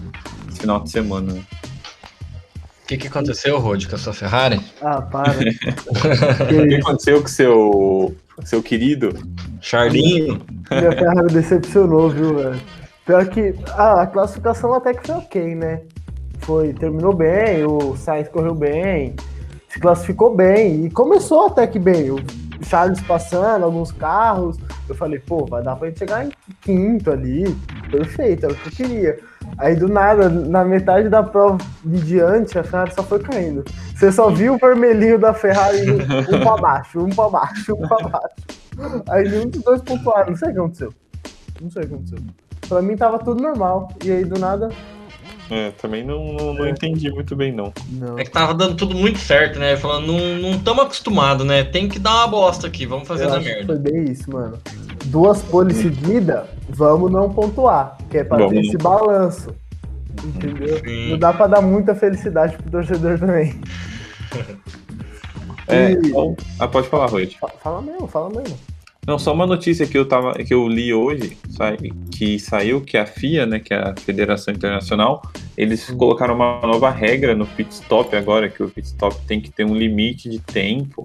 [0.49, 1.33] esse final de semana.
[1.33, 1.41] Né?
[2.91, 4.59] Que, que aconteceu, Rod, com a sua Ferrari?
[4.81, 5.39] Ah, para.
[5.39, 9.13] o que aconteceu com seu, seu querido?
[9.61, 10.41] Charlinho?
[10.69, 12.61] Minha Ferrari decepcionou, viu, velho?
[13.05, 15.81] Pior que ah, a classificação até que foi ok, né?
[16.39, 19.15] Foi, terminou bem, o Sainz correu bem,
[19.69, 22.11] se classificou bem e começou até que bem.
[22.11, 22.19] O
[22.63, 24.57] Charles passando, alguns carros.
[24.89, 27.55] Eu falei, pô, vai dar pra gente chegar em quinto ali.
[27.89, 29.19] Perfeito, era o que eu queria.
[29.57, 33.63] Aí do nada, na metade da prova em diante, a Ferrari só foi caindo.
[33.95, 38.09] Você só viu o vermelhinho da Ferrari um pra baixo, um pra baixo, um pra
[38.09, 39.03] baixo.
[39.09, 40.31] Aí nenhum dos dois pontuaram.
[40.31, 40.93] Não sei o que aconteceu.
[41.61, 42.19] Não sei o que aconteceu.
[42.67, 43.89] Pra mim tava tudo normal.
[44.03, 44.69] E aí do nada.
[45.49, 46.69] É, também não, não, não é.
[46.69, 47.73] entendi muito bem, não.
[47.91, 48.17] não.
[48.17, 49.75] É que tava dando tudo muito certo, né?
[49.75, 51.63] Falando, não estamos acostumados, né?
[51.65, 53.65] Tem que dar uma bosta aqui, vamos fazer Eu da merda.
[53.65, 54.57] foi bem isso, mano
[55.05, 59.53] duas poles seguidas, vamos não pontuar, que é para ter esse balanço.
[60.23, 60.79] Entendeu?
[60.83, 61.11] Sim.
[61.11, 63.59] Não dá pra dar muita felicidade pro torcedor também.
[65.67, 66.13] É, E-
[66.59, 67.07] ah, pode falar.
[67.07, 68.57] Fa- Fala mesmo, fala mesmo.
[69.07, 71.77] Não, só uma notícia que eu tava, que eu li hoje, sai-
[72.11, 75.23] que saiu que a FIA, né, que é a Federação Internacional,
[75.57, 79.49] eles colocaram uma nova regra no pit stop agora, que o pit stop tem que
[79.49, 81.03] ter um limite de tempo,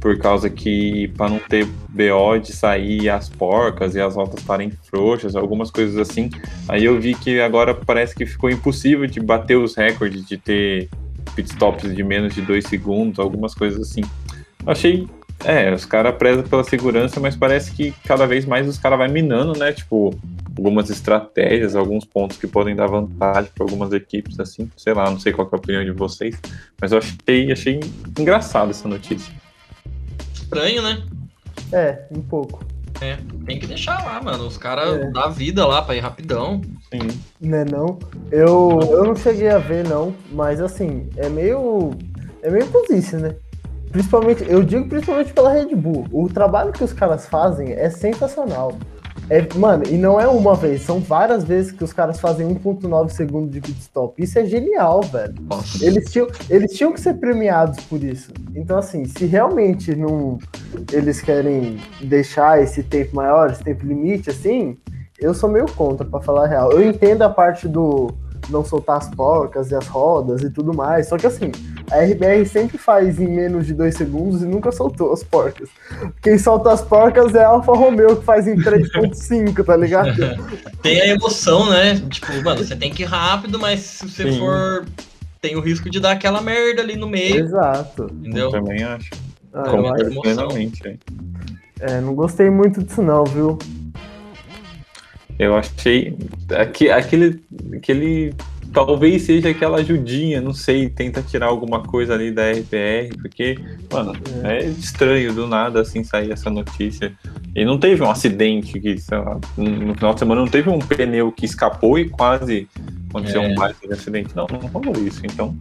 [0.00, 4.70] por causa que para não ter BO de sair as porcas e as rotas estarem
[4.90, 6.30] frouxas, algumas coisas assim.
[6.68, 10.88] Aí eu vi que agora parece que ficou impossível de bater os recordes de ter
[11.34, 14.02] pit stops de menos de dois segundos, algumas coisas assim.
[14.66, 15.06] Achei
[15.44, 19.08] é, os caras prezam pela segurança, mas parece que cada vez mais os caras vai
[19.08, 19.72] minando, né?
[19.72, 20.12] Tipo,
[20.56, 24.68] algumas estratégias, alguns pontos que podem dar vantagem para algumas equipes, assim.
[24.76, 26.36] Sei lá, não sei qual é a opinião de vocês,
[26.80, 27.80] mas eu achei, achei
[28.18, 29.32] engraçado essa notícia.
[30.48, 31.02] Estranho, né?
[31.70, 32.64] É, um pouco.
[33.02, 34.46] É, tem que deixar lá, mano.
[34.46, 35.10] Os caras É.
[35.10, 36.62] dá vida lá pra ir rapidão.
[36.90, 37.20] Sim.
[37.38, 37.98] Né não?
[38.32, 41.90] Eu, eu não cheguei a ver, não, mas assim, é meio.
[42.42, 43.34] É meio posice, né?
[43.92, 46.06] Principalmente, eu digo principalmente pela Red Bull.
[46.10, 48.74] O trabalho que os caras fazem é sensacional.
[49.30, 53.10] É, mano, e não é uma vez, são várias vezes que os caras fazem 1.9
[53.10, 54.22] segundos de pit stop.
[54.22, 55.34] Isso é genial, velho.
[55.42, 55.84] Nossa.
[55.84, 58.32] Eles tinham, eles tinham que ser premiados por isso.
[58.54, 60.38] Então, assim, se realmente não
[60.92, 64.78] eles querem deixar esse tempo maior, esse tempo limite, assim,
[65.18, 66.72] eu sou meio contra, pra falar a real.
[66.72, 68.08] Eu entendo a parte do
[68.50, 71.50] não soltar as porcas e as rodas e tudo mais, só que assim,
[71.90, 75.68] a RBR sempre faz em menos de dois segundos e nunca soltou as porcas.
[76.22, 80.10] Quem solta as porcas é a Alfa Romeo, que faz em 3.5, tá ligado?
[80.82, 81.96] Tem a emoção, né?
[82.10, 84.38] Tipo, mano, você tem que ir rápido, mas se você Sim.
[84.38, 84.84] for.
[85.40, 88.10] Tem o risco de dar aquela merda ali no meio, Exato.
[88.20, 88.46] entendeu?
[88.46, 89.10] Eu também acho.
[89.52, 89.76] Ah, acho- é?
[89.76, 91.00] Concordo plenamente.
[91.80, 93.56] é, não gostei muito disso não, viu?
[95.38, 96.16] Eu achei
[96.50, 97.40] aque- aquele,
[97.74, 98.34] aquele
[98.72, 103.56] talvez seja aquela ajudinha, não sei, tenta tirar alguma coisa ali da RPR, porque,
[103.90, 104.12] mano,
[104.44, 107.12] é estranho do nada assim sair essa notícia.
[107.54, 110.78] E não teve um acidente que, sei lá, no final de semana não teve um
[110.78, 112.68] pneu que escapou e quase
[113.08, 113.48] aconteceu É.
[113.48, 114.36] um baita de acidente.
[114.36, 115.56] Não, não rolou isso, então.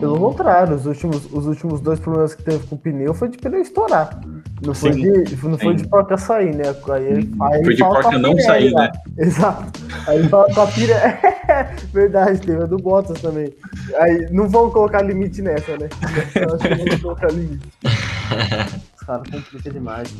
[0.00, 3.36] Pelo contrário, os últimos, os últimos dois problemas que teve com o pneu foi de
[3.36, 4.18] pneu estourar.
[4.64, 6.64] Não foi, Sim, de, não foi de porca sair, né?
[6.90, 8.82] Aí, aí Foi de porca não Pirelli sair, lá.
[8.82, 8.92] né?
[9.18, 9.80] Exato.
[10.06, 11.00] Aí ele fala com a Pirelli.
[11.92, 13.54] Verdade, teve a do Bottas também.
[13.96, 15.88] Aí não vão colocar limite nessa, né?
[16.34, 17.68] Eu acho que não vão colocar limite.
[19.00, 20.14] Os caras complicam demais.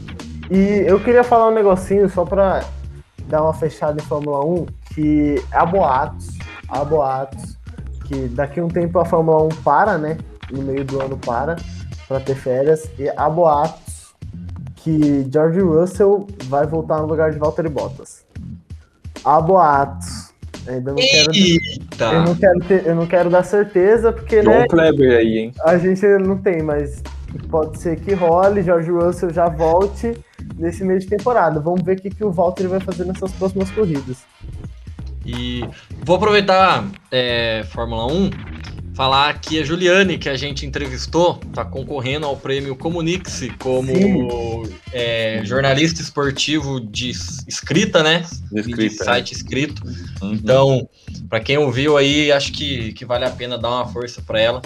[0.50, 2.64] E eu queria falar um negocinho só pra
[3.28, 6.28] dar uma fechada em Fórmula 1, que há boatos,
[6.68, 7.56] há boatos,
[8.10, 10.18] que daqui a um tempo a Fórmula 1 para, né?
[10.50, 11.54] No meio do ano para,
[12.08, 14.12] pra ter férias, e há boatos
[14.74, 18.24] que George Russell vai voltar no lugar de Valtteri Bottas.
[19.24, 20.30] Há boatos.
[20.66, 22.22] Ainda não quero, eu, Eita!
[22.22, 24.66] não quero ter- eu não quero dar certeza, porque, né?
[24.68, 25.52] Kleber aí, hein?
[25.64, 27.02] A gente não tem, mas
[27.48, 30.18] pode ser que role, George Russell já volte
[30.56, 31.60] nesse meio de temporada.
[31.60, 34.18] Vamos ver o que, que o Valtteri vai fazer nessas próximas corridas.
[35.36, 35.64] E
[36.04, 38.30] vou aproveitar é, Fórmula 1,
[38.94, 45.40] falar que a Juliane, que a gente entrevistou, tá concorrendo ao prêmio Comunique-se como é,
[45.44, 48.26] jornalista esportivo de es- escrita, né?
[48.52, 49.82] De De escrita, site escrito.
[50.20, 50.32] Uhum.
[50.34, 50.88] Então,
[51.28, 54.60] para quem ouviu aí, acho que, que vale a pena dar uma força para ela.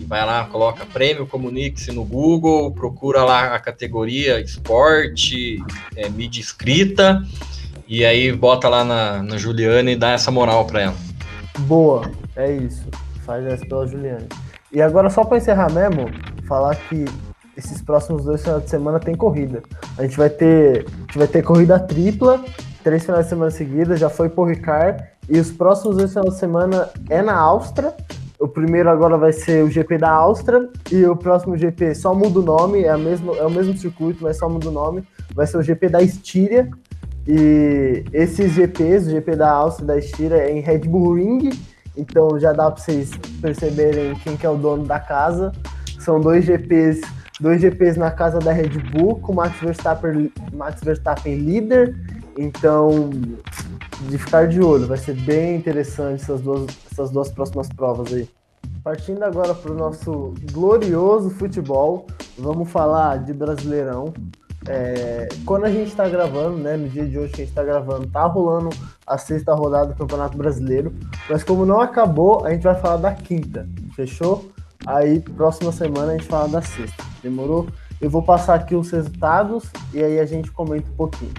[0.00, 5.58] E vai lá, coloca prêmio Comunique-se no Google, procura lá a categoria esporte,
[5.96, 7.22] é, mídia escrita,
[7.88, 10.94] e aí bota lá na, na Juliana e dá essa moral para ela.
[11.60, 12.02] Boa,
[12.36, 12.86] é isso.
[13.24, 14.28] Faz essa pela Juliane.
[14.70, 16.10] E agora, só para encerrar mesmo,
[16.46, 17.04] falar que
[17.56, 19.62] esses próximos dois finais de semana tem corrida.
[19.96, 22.44] A gente vai ter, a gente vai ter corrida tripla,
[22.84, 25.02] três finais de semana seguidas, já foi por Ricard.
[25.28, 27.94] E os próximos dois finais de semana é na Áustria.
[28.38, 32.38] O primeiro agora vai ser o GP da Áustria e o próximo GP só muda
[32.38, 35.02] o nome, é, a mesmo, é o mesmo circuito, mas só muda o nome.
[35.34, 36.70] Vai ser o GP da Estíria.
[37.30, 41.50] E esses GPs, o GP da Áustria e da Estíria é em Red Bull Ring,
[41.94, 43.10] então já dá para vocês
[43.42, 45.52] perceberem quem que é o dono da casa.
[46.00, 47.02] São dois GPs,
[47.38, 51.94] dois GPs na casa da Red Bull, com Max Verstappen, Max Verstappen líder.
[52.38, 53.10] Então,
[54.08, 58.26] de ficar de olho, vai ser bem interessante essas duas, essas duas próximas provas aí.
[58.82, 62.06] Partindo agora para o nosso glorioso futebol,
[62.38, 64.14] vamos falar de Brasileirão.
[64.68, 67.64] É, quando a gente está gravando, né, no dia de hoje que a gente está
[67.64, 68.68] gravando, tá rolando
[69.06, 70.92] a sexta rodada do Campeonato Brasileiro,
[71.28, 74.50] mas como não acabou, a gente vai falar da quinta, fechou?
[74.86, 77.66] Aí, próxima semana a gente fala da sexta, demorou?
[78.00, 81.32] Eu vou passar aqui os resultados e aí a gente comenta um pouquinho.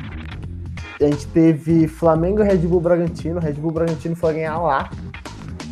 [1.00, 3.40] A gente teve Flamengo e Red Bull Bragantino.
[3.40, 4.90] Red Bull Bragantino foi ganhar lá.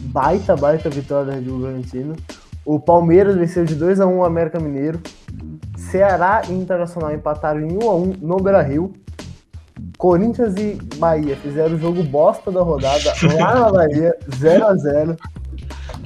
[0.04, 2.16] Baita, baita vitória do Red Bull Bragantino.
[2.64, 5.02] O Palmeiras venceu de 2 a 1 o América Mineiro.
[5.90, 8.94] Ceará e Internacional empataram em 1 a 1 no Beira-Rio.
[9.98, 15.18] Corinthians e Bahia fizeram o jogo bosta da rodada lá na Bahia, 0 a 0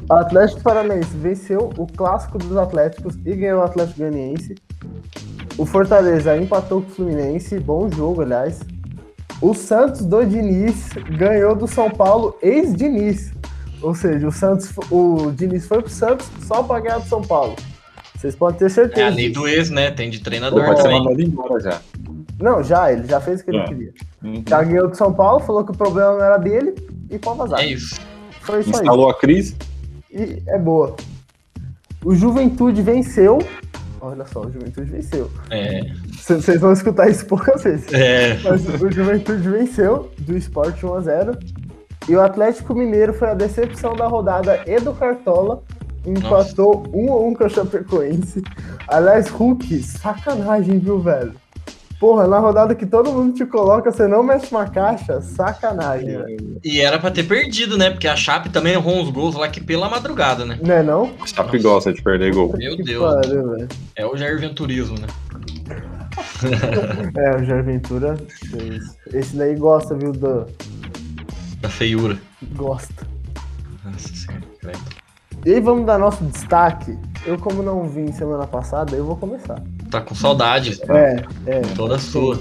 [0.09, 4.55] O Atlético Paranaense venceu o clássico dos Atléticos e ganhou o Atlético Goianiense.
[5.57, 8.59] O Fortaleza empatou com o Fluminense, bom jogo, aliás.
[9.41, 13.33] O Santos do Diniz ganhou do São Paulo ex-Diniz.
[13.81, 17.55] Ou seja, o Santos, o Diniz foi pro Santos só pra ganhar do São Paulo.
[18.21, 19.07] Vocês podem ter É certeza.
[19.07, 19.89] a lei do ex, né?
[19.89, 20.99] Tem de treinador ser também.
[21.03, 21.81] mandado embora já.
[22.39, 23.63] Não, já, ele já fez o que ele É.
[23.65, 23.93] queria.
[24.23, 24.43] Uhum.
[24.47, 26.75] Já ganhou do São Paulo, falou que o problema não era dele
[27.09, 27.61] e pode vazar.
[27.61, 27.99] É isso.
[28.41, 28.75] Foi isso aí.
[28.81, 29.55] Instalou a crise.
[30.11, 30.95] E é boa.
[32.05, 33.39] O Juventude venceu.
[33.99, 35.29] Olha só, o Juventude venceu.
[35.51, 35.81] É.
[36.27, 37.91] Vocês vão escutar isso poucas vezes.
[37.93, 38.37] É.
[38.43, 41.37] Mas o Juventude venceu do Sport 1x0.
[42.09, 45.61] E o Atlético Mineiro foi a decepção da rodada e do Cartola.
[46.05, 48.41] Empatou 1x1 com a Chapecoense.
[48.87, 51.33] Aliás, Hulk, sacanagem, viu, velho?
[51.99, 56.59] Porra, na rodada que todo mundo te coloca, você não mexe uma caixa, sacanagem, velho.
[56.63, 57.91] E era pra ter perdido, né?
[57.91, 60.57] Porque a Chape também errou uns gols lá que pela madrugada, né?
[60.63, 61.11] Não é não?
[61.27, 62.51] Chape gosta de perder gol.
[62.57, 63.13] Meu Que Deus.
[63.13, 63.67] pariu.
[63.95, 65.05] É o Jair Venturismo, né?
[67.15, 68.17] É, o Jair Ventura.
[69.13, 70.47] Esse daí gosta, viu, do...
[71.59, 72.17] Da feiura.
[72.55, 73.05] Gosta.
[73.85, 75.00] Nossa senhora, credo.
[75.43, 76.97] E aí vamos dar nosso destaque.
[77.25, 79.59] Eu, como não vim semana passada, eu vou começar.
[79.89, 80.79] Tá com saudade.
[80.87, 81.61] É, é.
[81.75, 82.39] Toda sua.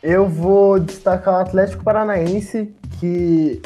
[0.00, 3.60] Eu vou destacar o Atlético Paranaense, que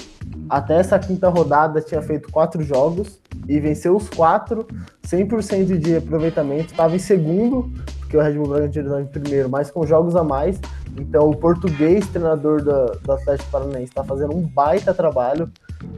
[0.49, 4.67] até essa quinta rodada tinha feito quatro jogos e venceu os quatro,
[5.07, 6.73] 100% de aproveitamento.
[6.73, 10.25] Estava em segundo, porque o Red Bull Bragantino estava em primeiro, mas com jogos a
[10.25, 10.59] mais.
[10.99, 15.51] Então o português, treinador do, do Atlético Paranaense, está fazendo um baita trabalho.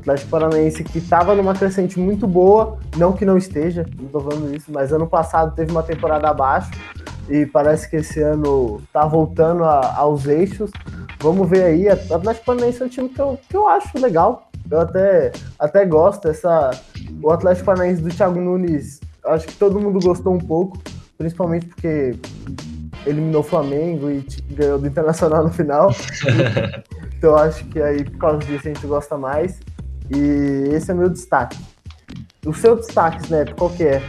[0.07, 4.55] Atlético Paranaense que estava numa crescente muito boa, não que não esteja, não estou falando
[4.55, 6.71] isso, mas ano passado teve uma temporada abaixo
[7.29, 10.71] e parece que esse ano tá voltando a- aos eixos.
[11.19, 11.87] Vamos ver aí.
[12.09, 14.49] O Atlético Paranaense é um time que eu, que eu acho legal.
[14.71, 16.29] Eu até, até gosto.
[16.29, 16.71] Essa,
[17.21, 20.79] o Atlético Paranaense do Thiago Nunes, acho que todo mundo gostou um pouco,
[21.19, 22.14] principalmente porque
[23.05, 25.90] eliminou o Flamengo e ganhou do Internacional no final.
[27.19, 29.59] então eu acho que aí por causa disso a gente gosta mais.
[30.11, 31.57] E esse é meu destaque.
[32.45, 34.03] O seu destaque, Snap, qual que é?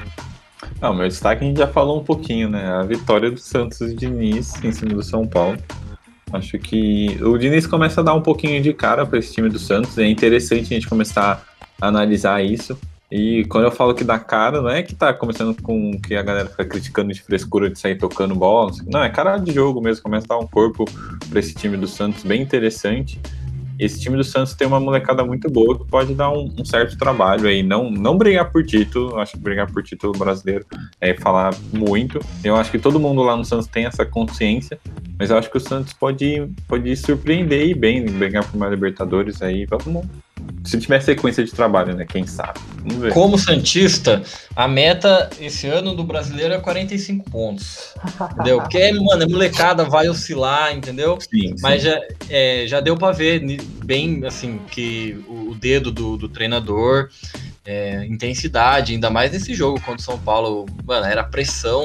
[0.81, 2.67] Não, meu destaque a gente já falou um pouquinho, né?
[2.67, 5.57] A vitória do Santos de Diniz em cima do São Paulo.
[6.31, 9.57] Acho que o Diniz começa a dar um pouquinho de cara para esse time do
[9.57, 9.97] Santos.
[9.97, 11.43] É interessante a gente começar
[11.81, 12.77] a analisar isso.
[13.10, 16.21] E quando eu falo que dá cara, não é que tá começando com que a
[16.21, 18.71] galera fica criticando de frescura de sair tocando bola.
[18.71, 18.75] o.
[18.86, 20.03] Não, é cara de jogo mesmo.
[20.03, 20.83] Começa a dar um corpo
[21.29, 23.19] para esse time do Santos bem interessante.
[23.79, 26.97] Esse time do Santos tem uma molecada muito boa que pode dar um, um certo
[26.97, 27.61] trabalho aí.
[27.61, 30.65] Não, não brigar por título, acho que brigar por título brasileiro
[30.99, 32.19] é falar muito.
[32.43, 34.79] Eu acho que todo mundo lá no Santos tem essa consciência,
[35.17, 39.41] mas eu acho que o Santos pode, pode surpreender e bem, brigar por uma Libertadores
[39.41, 39.65] aí.
[39.65, 40.05] Vamos.
[40.67, 42.06] Se tiver sequência de trabalho, né?
[42.06, 42.60] Quem sabe?
[42.77, 43.13] Vamos ver.
[43.13, 44.21] Como Santista,
[44.56, 47.93] a meta esse ano do brasileiro é 45 pontos.
[48.34, 48.60] Entendeu?
[48.60, 51.17] Porque, mano, a molecada vai oscilar, entendeu?
[51.19, 51.56] Sim, sim.
[51.62, 51.99] Mas já,
[52.30, 53.41] é, já deu pra ver
[53.84, 57.10] bem, assim, que o, dedo do, do treinador,
[57.65, 61.84] é, intensidade, ainda mais nesse jogo contra o São Paulo, mano, era pressão,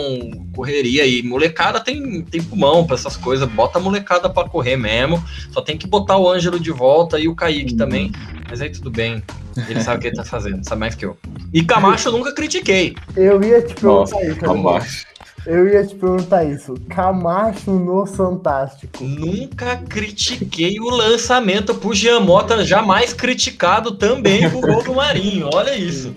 [0.55, 5.23] correria e molecada tem, tem pulmão pra essas coisas, bota a molecada pra correr mesmo,
[5.51, 7.79] só tem que botar o Ângelo de volta e o Kaique Uhum.
[7.79, 8.13] também,
[8.53, 9.23] mas aí tudo bem,
[9.67, 11.17] ele sabe o que ele tá fazendo, sabe mais que eu.
[11.55, 14.41] E Camacho eu nunca critiquei, Eu ia te Nossa, perguntar isso.
[14.41, 14.73] calma Alemão.
[14.75, 15.07] baixo.
[15.47, 16.75] Eu ia te perguntar isso.
[16.91, 19.03] Camacho no Fantástico.
[19.03, 26.15] nunca critiquei o lançamento pro Giamota, jamais criticado também pro gol do Marinho, olha isso.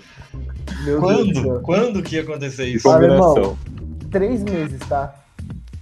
[0.84, 1.42] Meu Deus do Quando?
[1.42, 1.60] céu.
[1.62, 2.82] Quando que ia acontecer isso?
[2.86, 3.56] combinação.
[4.10, 5.14] Três meses, tá?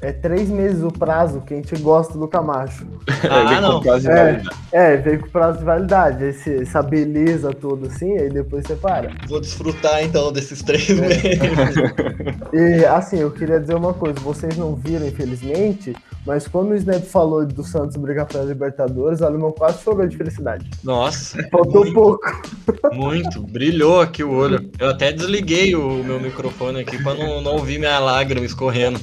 [0.04, 2.86] É três meses o prazo que a gente gosta do Camacho.
[3.26, 3.80] Ah, Vem com não.
[3.80, 4.14] prazo de É.
[4.32, 4.48] validade.
[4.70, 6.24] É, veio com prazo de validade.
[6.24, 9.10] Esse, essa beleza toda assim, aí depois você para.
[9.26, 10.94] Vou desfrutar então desses três É.
[10.94, 11.24] meses.
[12.52, 15.94] E assim, eu queria dizer uma coisa, vocês não viram, infelizmente,
[16.26, 20.16] mas quando o Snap falou do Santos brigar pela Libertadores, o alemão quase chorou de
[20.16, 20.70] felicidade.
[20.84, 21.94] Nossa, Faltou Muito.
[21.94, 22.42] pouco.
[22.92, 23.42] muito.
[23.42, 24.70] Brilhou aqui o olho.
[24.78, 29.00] Eu até desliguei o meu microfone aqui pra não, não ouvir minha lágrima escorrendo.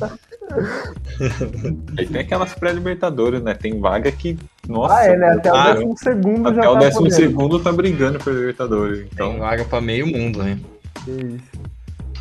[1.97, 3.53] Aí tem aquelas pré-libertadores, né?
[3.53, 4.37] Tem vaga que.
[4.67, 5.27] Nossa, ah, é, né?
[5.31, 7.15] Até Ah, o décimo segundo já até o tá décimo podendo.
[7.15, 8.99] segundo tá brigando por Libertadores.
[8.99, 10.59] Tem Então, vaga pra meio mundo, né?
[11.05, 11.71] Que isso.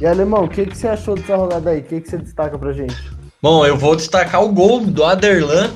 [0.00, 1.80] E alemão, o que, que você achou dessa rodada aí?
[1.80, 2.96] O que, que você destaca pra gente?
[3.42, 5.70] Bom, eu vou destacar o gol do Aderlan.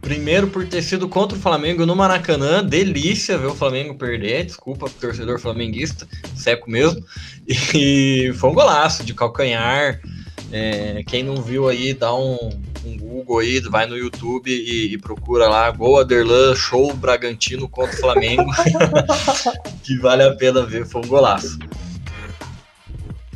[0.00, 2.64] Primeiro por ter sido contra o Flamengo no Maracanã.
[2.64, 4.44] Delícia ver o Flamengo perder.
[4.44, 7.02] Desculpa, torcedor flamenguista, seco mesmo.
[7.74, 10.00] E foi um golaço de calcanhar.
[10.52, 12.36] É, quem não viu aí, dá um,
[12.84, 17.94] um Google aí, vai no YouTube e, e, procura lá Gol Aderlan Show Bragantino contra
[17.94, 18.50] o Flamengo.
[19.84, 21.58] que vale a pena ver, foi um golaço.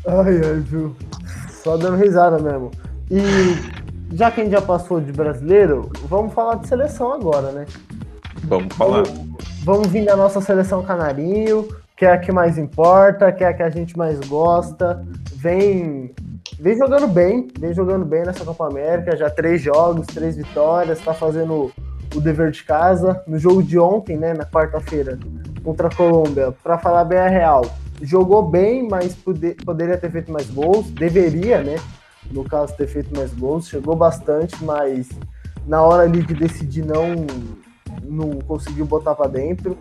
[0.06, 0.96] Ai, ai, viu?
[1.62, 2.70] Só dando risada mesmo.
[3.10, 3.22] E
[4.14, 7.66] já que a gente já passou de brasileiro, vamos falar de seleção agora, né?
[8.42, 9.04] Vamos falar.
[9.04, 13.48] Vamos, vamos vir da nossa seleção canarinho, que é a que mais importa, que é
[13.48, 15.04] a que a gente mais gosta.
[15.36, 16.12] Vem,
[16.58, 21.12] vem jogando bem, vem jogando bem nessa Copa América, já três jogos, três vitórias, tá
[21.14, 21.72] fazendo
[22.14, 23.22] o dever de casa.
[23.26, 25.18] No jogo de ontem, né, na quarta-feira,
[25.62, 27.64] contra a Colômbia, para falar bem a real,
[28.02, 31.76] jogou bem, mas poder, poderia ter feito mais gols, deveria, né?
[32.30, 35.08] No caso, ter feito mais gols, chegou bastante, mas
[35.66, 37.26] na hora ali de decidir não,
[38.02, 39.76] não conseguiu botar para dentro.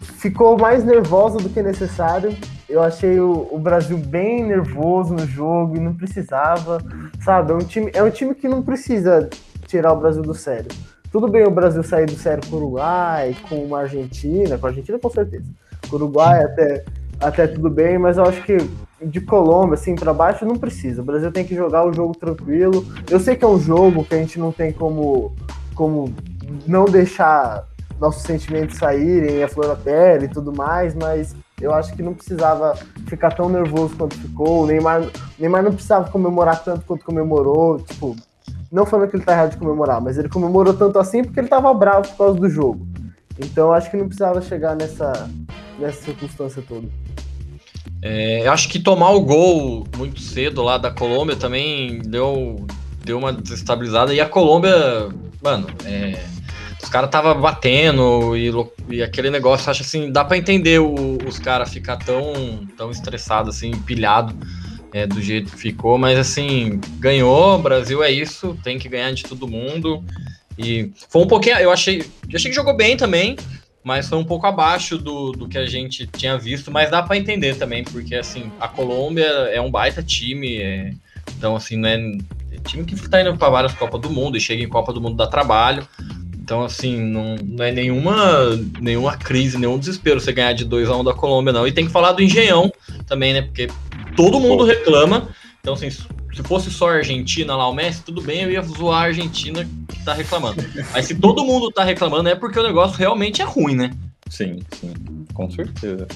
[0.00, 2.36] Ficou mais nervosa do que necessário.
[2.68, 6.78] Eu achei o, o, Brasil bem nervoso no jogo e não precisava,
[7.24, 7.52] sabe?
[7.52, 9.28] É um, time, é um time que não precisa
[9.66, 10.70] tirar o Brasil do sério.
[11.10, 14.70] Tudo bem o Brasil sair do sério com o Uruguai, com uma Argentina, com a
[14.70, 15.46] Argentina com certeza.
[15.88, 16.84] Com o Uruguai até
[17.20, 18.58] até tudo bem, mas eu acho que
[19.02, 21.02] de Colômbia, assim, para baixo não precisa.
[21.02, 22.84] O Brasil tem que jogar o jogo tranquilo.
[23.10, 25.34] Eu sei que é um jogo que a gente não tem como,
[25.74, 26.14] como
[26.66, 27.66] não deixar
[28.00, 32.14] nossos sentimentos saírem, a flor da pele e tudo mais, mas eu acho que não
[32.14, 34.64] precisava ficar tão nervoso quanto ficou.
[34.64, 37.78] O Neymar, o Neymar não precisava comemorar tanto quanto comemorou.
[37.80, 38.14] Tipo,
[38.70, 41.48] não falando que ele tá errado de comemorar, mas ele comemorou tanto assim porque ele
[41.48, 42.86] tava bravo por causa do jogo.
[43.38, 45.30] Então acho que não precisava chegar nessa,
[45.78, 46.88] nessa circunstância toda.
[48.02, 52.66] É, eu acho que tomar o gol muito cedo lá da Colômbia também deu,
[53.04, 54.12] deu uma desestabilizada.
[54.12, 55.08] E a Colômbia,
[55.42, 56.18] mano, é,
[56.86, 58.48] os caras tava batendo e,
[58.88, 63.56] e, aquele negócio, acho assim, dá para entender o, os caras ficar tão, tão estressados,
[63.56, 64.32] assim, pilhado
[64.92, 65.98] é, do jeito que ficou.
[65.98, 70.04] Mas assim, ganhou, Brasil é isso, tem que ganhar de todo mundo.
[70.56, 73.36] E foi um pouquinho, eu achei, eu achei que jogou bem também
[73.82, 77.16] mas foi um pouco abaixo do, do que a gente tinha visto, mas dá para
[77.16, 80.92] entender também, porque assim, a Colômbia é um baita time, é,
[81.38, 81.94] então assim, não é,
[82.50, 85.00] é time que está indo para várias Copas do Mundo e chega em Copa do
[85.00, 85.86] Mundo dá trabalho.
[86.46, 90.94] Então, assim, não, não é nenhuma, nenhuma crise, nenhum desespero você ganhar de 2 a
[90.96, 91.66] 1 um da Colômbia, não.
[91.66, 92.72] E tem que falar do Engenhão
[93.04, 93.42] também, né?
[93.42, 93.66] Porque
[94.14, 95.28] todo mundo reclama.
[95.58, 96.06] Então, assim, se
[96.44, 100.04] fosse só a Argentina lá, o Messi, tudo bem, eu ia zoar a Argentina que
[100.04, 100.64] tá reclamando.
[100.92, 103.90] Mas se todo mundo tá reclamando, é porque o negócio realmente é ruim, né?
[104.30, 104.94] Sim, sim,
[105.34, 106.06] com certeza.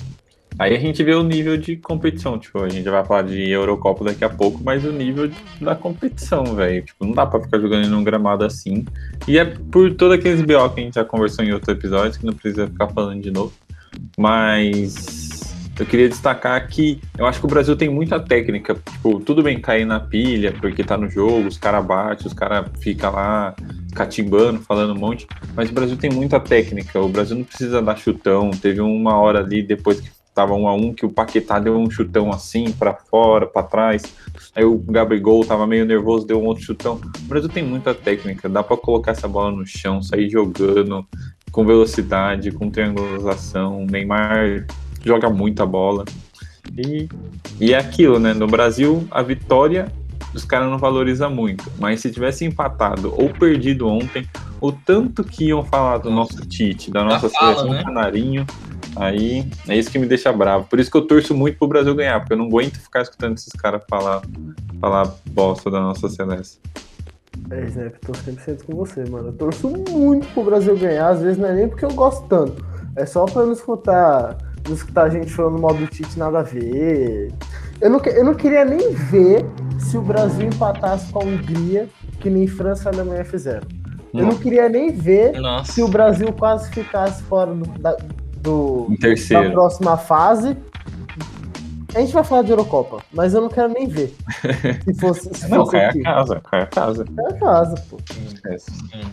[0.61, 4.05] Aí a gente vê o nível de competição, tipo, a gente vai falar de Eurocopa
[4.05, 6.85] daqui a pouco, mas o nível da competição, velho.
[6.85, 8.85] Tipo, não dá pra ficar jogando em um gramado assim.
[9.27, 12.27] E é por todos aqueles BO que a gente já conversou em outros episódios, que
[12.27, 13.55] não precisa ficar falando de novo.
[14.18, 15.40] Mas
[15.79, 18.75] eu queria destacar que eu acho que o Brasil tem muita técnica.
[18.75, 22.66] Tipo, tudo bem cair na pilha, porque tá no jogo, os caras batem, os caras
[22.81, 23.55] ficam lá
[23.94, 25.27] catimbando, falando um monte.
[25.57, 27.01] Mas o Brasil tem muita técnica.
[27.01, 28.51] O Brasil não precisa dar chutão.
[28.51, 31.90] Teve uma hora ali, depois que tava um a um, que o Paquetá deu um
[31.90, 34.03] chutão assim, para fora, para trás.
[34.57, 36.98] Aí o Gabigol tava meio nervoso, deu um outro chutão.
[37.18, 38.48] O Brasil tem muita técnica.
[38.48, 41.07] Dá para colocar essa bola no chão, sair jogando
[41.53, 43.85] com velocidade, com triangulação.
[43.85, 44.66] Neymar
[45.05, 46.07] joga muita bola.
[46.74, 47.07] E,
[47.61, 48.33] e é aquilo, né?
[48.33, 49.92] No Brasil, a vitória
[50.33, 51.70] os caras não valorizam muito.
[51.79, 54.26] Mas se tivesse empatado ou perdido ontem,
[54.61, 57.83] o tanto que iam falar do nosso Tite, da nossa fala, seleção né?
[57.83, 58.46] canarinho,
[58.96, 60.66] aí é isso que me deixa bravo.
[60.66, 63.37] Por isso que eu torço muito pro Brasil ganhar, porque eu não aguento ficar escutando
[63.37, 64.22] esses caras falar,
[64.81, 66.61] falar bosta da nossa seleção.
[67.50, 69.29] É, Snap, tô 100% com você, mano.
[69.29, 72.64] Eu torço muito pro Brasil ganhar, às vezes não é nem porque eu gosto tanto.
[72.96, 74.37] É só pra não escutar
[74.68, 77.33] não escutar a gente falando mal do Tite nada a ver.
[77.81, 79.44] Eu não, eu não queria nem ver
[79.79, 81.88] se o Brasil empatasse com a Hungria,
[82.20, 83.66] que nem França e Alemanha fizeram.
[84.12, 85.72] Eu não queria nem ver Nossa.
[85.72, 87.96] se o Brasil quase ficasse fora do, da,
[88.40, 88.88] do
[89.31, 90.57] da próxima fase.
[91.94, 94.14] A gente vai falar de Eurocopa, mas eu não quero nem ver.
[94.85, 95.35] Se fosse.
[95.35, 97.04] Se não, fosse cai a casa, cai a casa.
[97.04, 97.96] Cai a casa, pô.
[97.96, 99.10] Hum.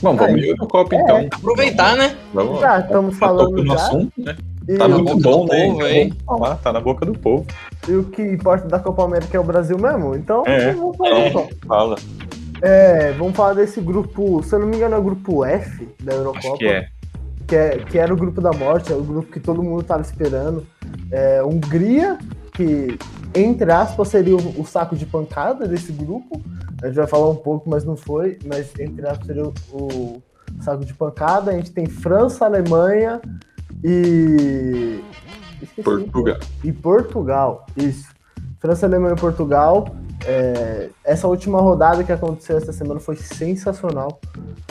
[0.00, 1.28] Bom, vamos no copo é, então.
[1.32, 2.16] Aproveitar, né?
[2.32, 3.74] Vamos, já, estamos falando já.
[3.74, 4.36] Assunto, né?
[4.76, 5.66] Tá muito bom, né?
[5.66, 7.46] Povo, então, falar, tá na boca do povo.
[7.88, 10.14] E o que importa da Copa América é o Brasil mesmo?
[10.14, 11.48] Então, é, vamos falar é, então.
[11.66, 11.96] Fala.
[12.60, 16.12] É, vamos falar desse grupo, se eu não me engano, é o grupo F da
[16.12, 16.48] Eurocopa.
[16.48, 16.88] Acho que é.
[17.48, 20.02] Que, é, que era o grupo da morte, é o grupo que todo mundo tava
[20.02, 20.66] esperando.
[21.10, 22.18] É, Hungria,
[22.52, 22.98] que
[23.34, 26.42] entre aspas, seria o, o, saco de pancada desse grupo.
[26.82, 28.38] A gente vai falar um pouco, mas não foi.
[28.44, 30.22] Mas entre aspas seria o, o
[30.60, 31.50] saco de pancada.
[31.50, 33.20] A gente tem França, Alemanha
[33.82, 35.00] e.
[35.62, 36.38] Esqueci, Portugal.
[36.62, 38.08] E Portugal, isso.
[38.60, 39.96] França, Alemanha e Portugal.
[40.26, 44.20] É, essa última rodada que aconteceu essa semana foi sensacional.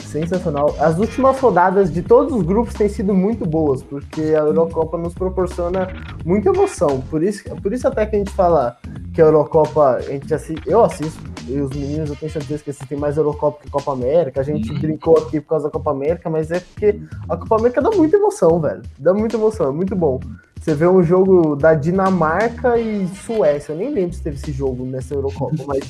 [0.04, 0.74] Sensacional.
[0.78, 5.14] As últimas rodadas de todos os grupos têm sido muito boas, porque a Eurocopa nos
[5.14, 5.88] proporciona
[6.24, 7.00] muita emoção.
[7.10, 8.76] Por isso, por isso até que a gente fala
[9.12, 12.70] que a Eurocopa, a gente assiste, eu assisto, e os meninos eu tenho certeza que
[12.70, 14.40] assistem mais Eurocopa que Copa América.
[14.40, 14.78] A gente uhum.
[14.78, 18.16] brincou aqui por causa da Copa América, mas é porque a Copa América dá muita
[18.16, 18.82] emoção, velho.
[18.98, 20.20] Dá muita emoção, é muito bom.
[20.60, 23.72] Você vê um jogo da Dinamarca e Suécia.
[23.72, 25.80] Eu nem lembro se teve esse jogo nessa Eurocopa, mas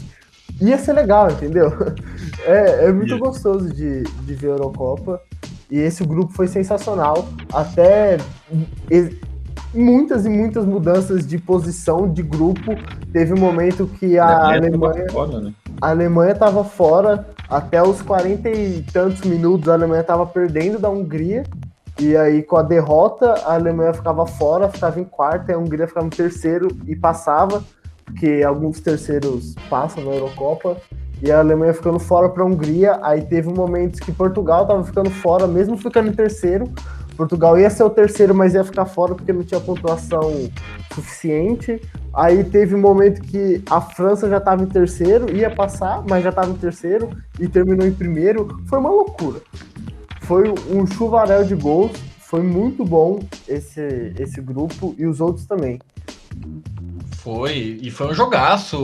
[0.60, 1.70] ia ser legal, entendeu?
[2.46, 5.20] É, é muito gostoso de, de ver a Eurocopa.
[5.70, 7.28] E esse grupo foi sensacional.
[7.52, 8.16] Até
[9.74, 12.74] muitas e muitas mudanças de posição de grupo.
[13.12, 15.06] Teve um momento que a, a Alemanha.
[15.10, 15.52] Fora, né?
[15.80, 17.26] A Alemanha estava fora.
[17.48, 21.44] Até os 40 e tantos minutos a Alemanha estava perdendo da Hungria.
[21.98, 25.88] E aí, com a derrota, a Alemanha ficava fora, ficava em quarto, e a Hungria
[25.88, 27.64] ficava em terceiro e passava,
[28.04, 30.76] porque alguns terceiros passam na Eurocopa.
[31.20, 33.00] E a Alemanha ficando fora para a Hungria.
[33.02, 36.70] Aí teve um momento que Portugal estava ficando fora, mesmo ficando em terceiro.
[37.18, 40.48] Portugal ia ser o terceiro, mas ia ficar fora porque não tinha pontuação
[40.94, 41.82] suficiente.
[42.14, 46.30] Aí teve um momento que a França já estava em terceiro, ia passar, mas já
[46.30, 48.62] estava em terceiro e terminou em primeiro.
[48.66, 49.42] Foi uma loucura
[50.28, 51.92] foi um chuvaréu de gols.
[52.20, 55.80] Foi muito bom esse, esse grupo e os outros também.
[57.16, 58.76] Foi, e foi um jogaço.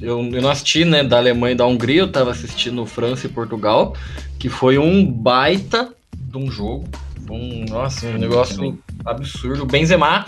[0.00, 3.30] Eu, eu não assisti, né, da Alemanha e da Hungria, eu tava assistindo França e
[3.30, 3.94] Portugal,
[4.38, 6.86] que foi um baita de um jogo.
[7.30, 9.62] Um, nossa, um negócio absurdo.
[9.62, 10.24] O Benzema,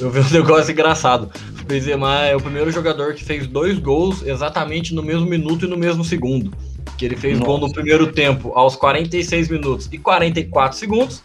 [0.00, 1.30] eu vi um negócio engraçado.
[1.60, 5.68] O Benzema é o primeiro jogador que fez dois gols exatamente no mesmo minuto e
[5.68, 6.52] no mesmo segundo
[6.98, 7.46] que ele fez Nossa.
[7.46, 11.22] gol no primeiro tempo aos 46 minutos e 44 segundos,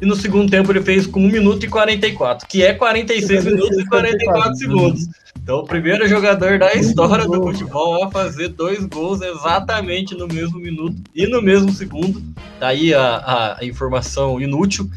[0.00, 3.78] e no segundo tempo ele fez com 1 minuto e 44, que é 46 minutos
[3.78, 5.08] e 44 segundos.
[5.42, 10.58] Então, o primeiro jogador da história do futebol a fazer dois gols exatamente no mesmo
[10.58, 12.22] minuto e no mesmo segundo.
[12.58, 14.88] Tá aí a, a informação inútil,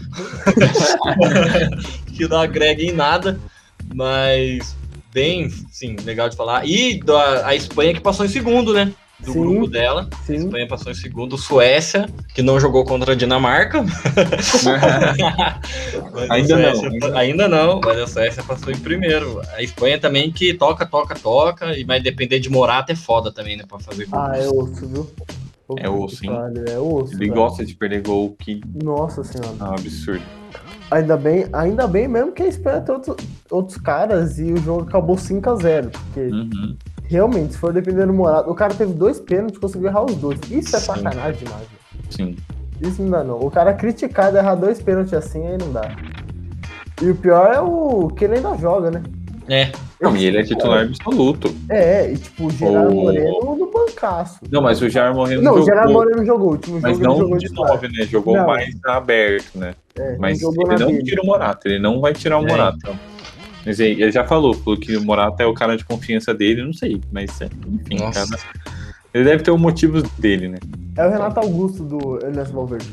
[2.16, 3.40] que não agrega em nada,
[3.94, 4.76] mas
[5.14, 6.66] bem, sim, legal de falar.
[6.66, 8.94] E a, a Espanha que passou em segundo, né?
[9.20, 10.10] Do sim, grupo dela.
[10.26, 10.34] Sim.
[10.34, 11.38] A Espanha passou em segundo.
[11.38, 13.80] Suécia, que não jogou contra a Dinamarca.
[16.30, 17.18] ainda Suécia, não.
[17.18, 19.42] Ainda não, mas a Suécia passou em primeiro.
[19.56, 21.76] A Espanha também que toca, toca, toca.
[21.78, 23.64] E vai depender de Morata é foda também, né?
[23.68, 24.20] Pra fazer gol.
[24.20, 25.10] Ah, é osso, viu?
[25.78, 26.32] É osso, hein?
[26.70, 27.14] É osso.
[27.14, 27.34] Ele velho.
[27.34, 28.62] gosta de perder gol que.
[28.84, 29.56] Nossa senhora.
[29.60, 30.24] É um absurdo.
[30.90, 33.18] Ainda bem, ainda bem mesmo que a Espanha tem outro,
[33.52, 35.92] outros caras e o jogo acabou 5x0.
[35.92, 36.78] Porque uhum
[37.08, 40.40] realmente, se for depender do Morata, o cara teve dois pênaltis, conseguiu errar os dois.
[40.50, 40.86] Isso é Sim.
[40.86, 41.68] sacanagem demais.
[42.10, 42.36] Sim.
[42.82, 43.40] Isso não dá, não.
[43.40, 45.96] O cara criticado errar dois pênaltis assim, aí não dá.
[47.02, 49.04] E o pior é o que ele ainda joga, né?
[49.50, 49.72] É.
[50.00, 51.54] Não, e ele é titular absoluto.
[51.70, 52.96] É, e tipo, o Gerard o...
[52.96, 54.40] Moreno no bancaço.
[54.52, 55.58] Não, mas o Gerard Moreno não jogou.
[55.58, 56.48] Não, o Gerard Moreno jogou.
[56.48, 58.06] O último mas jogo não jogou de 9, né?
[58.06, 58.46] Jogou não.
[58.46, 59.74] mais aberto, né?
[59.96, 63.00] É, mas ele não tira o Morata, ele não vai tirar o é, Morata.
[63.68, 66.72] Mas ele já falou, falou que o Morata é o cara de confiança dele, não
[66.72, 68.26] sei, mas é, enfim, Nossa.
[68.26, 68.42] cara.
[69.18, 70.58] Ele deve ter os motivos dele, né?
[70.96, 72.88] É o Renato Augusto do Ernesto Valverde.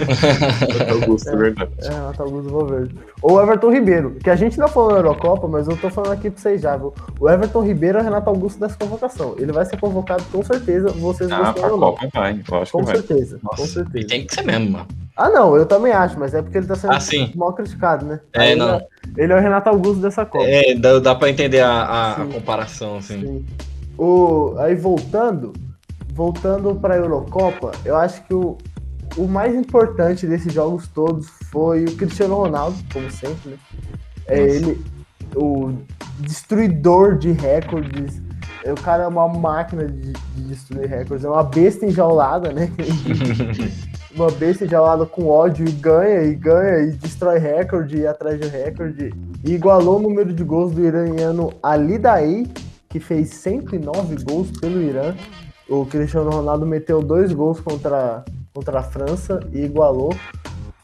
[0.90, 1.70] Augusto, é, verdade.
[1.80, 2.94] É o Renato Augusto do Valverde.
[3.20, 6.12] Ou o Everton Ribeiro, que a gente não falou na Eurocopa, mas eu tô falando
[6.12, 6.94] aqui pra vocês já, viu?
[7.20, 9.34] O Everton Ribeiro é o Renato Augusto dessa convocação.
[9.38, 11.92] Ele vai ser convocado com certeza, vocês ah, gostam ou não.
[11.92, 13.56] Copa vai, eu acho com que certeza, vai.
[13.56, 13.98] com certeza.
[13.98, 14.86] E tem que ser mesmo, mano.
[15.14, 18.20] Ah, não, eu também acho, mas é porque ele tá sendo ah, mal criticado, né?
[18.32, 18.74] É, Aí não.
[18.74, 18.84] Ele
[19.20, 20.44] é, ele é o Renato Augusto dessa Copa.
[20.44, 23.20] É, dá, dá pra entender a, a, a comparação, assim.
[23.20, 23.44] Sim.
[23.98, 25.52] O, aí voltando,
[26.12, 28.56] voltando pra Eurocopa, eu acho que o,
[29.16, 33.56] o mais importante desses jogos todos foi o Cristiano Ronaldo, como sempre, né?
[34.26, 34.84] É ele,
[35.34, 35.72] o
[36.20, 38.22] destruidor de recordes.
[38.64, 42.70] O cara é uma máquina de, de destruir recordes, é uma besta enjaulada, né?
[44.14, 48.46] uma besta enjaulada com ódio e ganha, e ganha, e destrói recorde, e atrás de
[48.46, 49.12] recorde.
[49.44, 52.46] E igualou o número de gols do iraniano Ali Daei,
[52.92, 55.14] que fez 109 gols pelo Irã.
[55.68, 58.22] O Cristiano Ronaldo meteu dois gols contra,
[58.52, 60.14] contra a França e igualou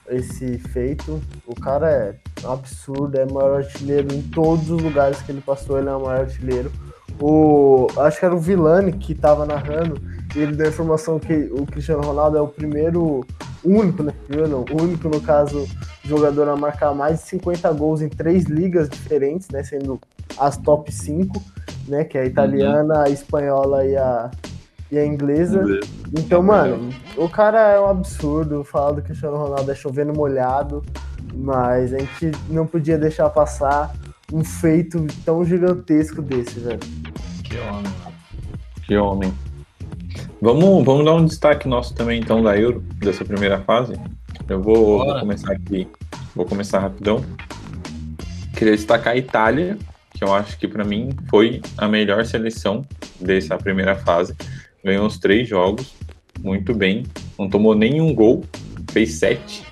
[0.09, 1.21] esse feito.
[1.47, 5.79] O cara é um absurdo, é maior artilheiro em todos os lugares que ele passou,
[5.79, 6.73] ele é o maior artilheiro.
[7.21, 10.01] O, acho que era o Vilani que estava narrando
[10.35, 13.25] ele deu a informação que o Cristiano Ronaldo é o primeiro,
[13.65, 14.13] único, né?
[14.29, 15.67] Não, único, no caso,
[16.05, 19.63] jogador a marcar mais de 50 gols em três ligas diferentes, né?
[19.63, 19.99] Sendo
[20.39, 21.43] as top 5,
[21.89, 22.05] né?
[22.05, 24.31] Que é a italiana, a espanhola e a,
[24.91, 25.63] e a inglesa.
[26.19, 28.63] Então, mano, o cara é um absurdo.
[28.65, 30.85] Falar do Cristiano Ronaldo é chovendo molhado,
[31.35, 33.95] mas a gente não podia deixar passar
[34.33, 36.81] um feito tão gigantesco desse, velho.
[37.45, 37.93] Que homem.
[38.87, 39.35] Que homem.
[40.41, 43.95] Vamos, vamos dar um destaque nosso também, então, da Euro, dessa primeira fase.
[44.49, 45.89] Eu vou, vou começar aqui,
[46.35, 47.25] vou começar rapidão.
[48.55, 49.77] Queria destacar a Itália,
[50.19, 52.85] que eu acho que para mim foi a melhor seleção
[53.21, 54.35] dessa primeira fase.
[54.85, 55.95] Ganhou os três jogos,
[56.41, 57.05] muito bem,
[57.39, 58.45] não tomou nenhum gol,
[58.91, 59.63] fez sete,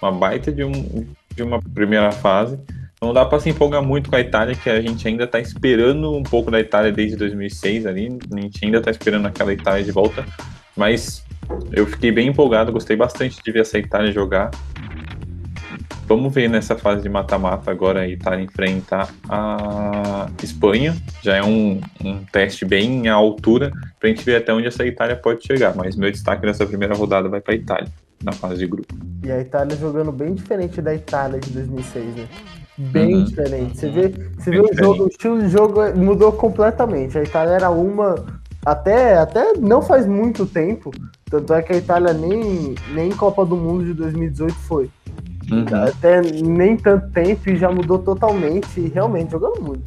[0.00, 2.58] uma baita de, um, de uma primeira fase.
[3.00, 6.14] Não dá para se empolgar muito com a Itália, que a gente ainda está esperando
[6.16, 8.18] um pouco da Itália desde 2006 ali.
[8.34, 10.24] A gente ainda está esperando aquela Itália de volta.
[10.76, 11.24] Mas
[11.72, 14.50] eu fiquei bem empolgado, gostei bastante de ver essa Itália jogar.
[16.10, 20.92] Vamos ver nessa fase de mata-mata agora a Itália enfrentar a Espanha.
[21.22, 24.84] Já é um, um teste bem à altura para a gente ver até onde essa
[24.84, 25.72] Itália pode chegar.
[25.76, 27.88] Mas meu destaque nessa primeira rodada vai para a Itália,
[28.24, 28.92] na fase de grupo.
[29.24, 32.28] E a Itália jogando bem diferente da Itália de 2006, né?
[32.76, 33.24] bem uhum.
[33.26, 33.78] diferente.
[33.78, 37.16] Você vê, você vê o jogo, o estilo de jogo mudou completamente.
[37.18, 38.16] A Itália era uma
[38.66, 40.90] até, até não faz muito tempo.
[41.30, 44.90] Tanto é que a Itália nem, nem Copa do Mundo de 2018 foi.
[45.50, 45.64] Uhum.
[45.84, 48.80] Até nem tanto tempo e já mudou totalmente.
[48.80, 49.82] E realmente jogando muito.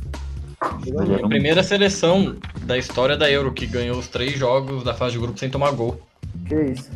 [0.61, 5.19] A primeira seleção da história da Euro que ganhou os três jogos da fase de
[5.19, 5.99] grupo sem tomar gol.
[6.45, 6.89] Que isso.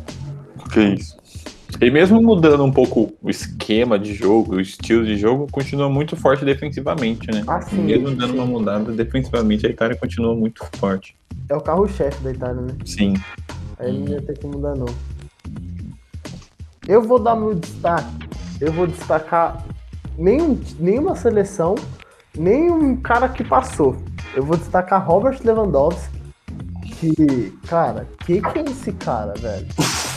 [0.72, 1.16] Que isso.
[1.80, 6.16] E mesmo mudando um pouco o esquema de jogo, o estilo de jogo, continua muito
[6.16, 7.44] forte defensivamente, né?
[7.46, 8.38] Ah, sim, mesmo dando sim.
[8.38, 11.14] uma mudada, defensivamente a Itália continua muito forte.
[11.48, 12.74] É o carro-chefe da Itália, né?
[12.84, 13.14] Sim.
[13.78, 14.86] Aí não ia ter que mudar, não.
[16.88, 18.27] Eu vou dar meu destaque.
[18.60, 19.64] Eu vou destacar
[20.16, 21.76] nenhum, nenhuma seleção,
[22.36, 23.96] nenhum cara que passou.
[24.34, 26.18] Eu vou destacar Robert Lewandowski.
[26.96, 29.66] Que, cara, que que é esse cara, velho?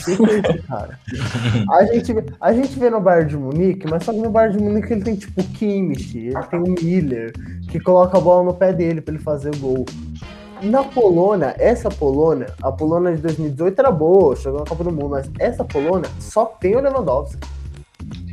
[0.04, 1.00] Que que é esse cara?
[1.70, 4.64] A gente, a gente vê no Bayern de Munique, mas só que no Bayern de
[4.64, 7.34] Munique ele tem tipo o Kimmich, ele tem o Miller,
[7.70, 9.86] que coloca a bola no pé dele pra ele fazer gol.
[10.64, 15.10] Na Polônia, essa Polônia, a Polônia de 2018 era boa, chegou na Copa do Mundo,
[15.10, 17.38] mas essa Polônia só tem o Lewandowski.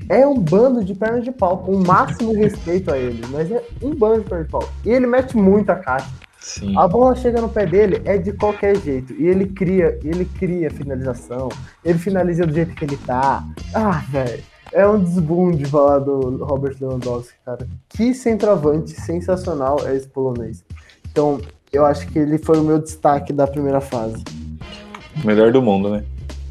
[0.08, 3.62] É um bando de perna de pau, com o máximo respeito a ele, mas é
[3.82, 4.68] um bando de perna de pau.
[4.84, 6.08] E ele mete muita caixa.
[6.40, 6.76] Sim.
[6.78, 9.12] A bola chega no pé dele é de qualquer jeito.
[9.12, 11.48] E ele cria, ele cria finalização.
[11.84, 13.44] Ele finaliza do jeito que ele tá.
[13.74, 14.42] Ah, velho.
[14.72, 17.66] É um desbunde falar do Robert Lewandowski, cara.
[17.88, 20.64] Que centroavante sensacional é esse polonês.
[21.10, 21.40] Então,
[21.72, 24.22] eu acho que ele foi o meu destaque da primeira fase.
[25.24, 26.04] Melhor do mundo, né?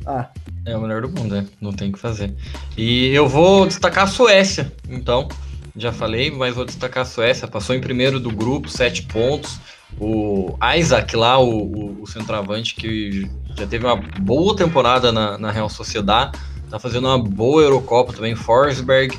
[0.05, 0.30] Ah,
[0.68, 1.47] É o melhor do mundo, né?
[1.61, 2.34] Não tem o que fazer.
[2.78, 5.30] E eu vou destacar a Suécia, então.
[5.78, 7.47] Já falei, mas vou destacar a Suécia.
[7.47, 9.59] Passou em primeiro do grupo, sete pontos.
[9.97, 15.51] O Isaac lá, o, o- o centroavante, que já teve uma boa temporada na, na
[15.51, 16.34] Real Sociedad.
[16.70, 18.36] Tá fazendo uma boa Eurocopa também.
[18.36, 19.18] Forsberg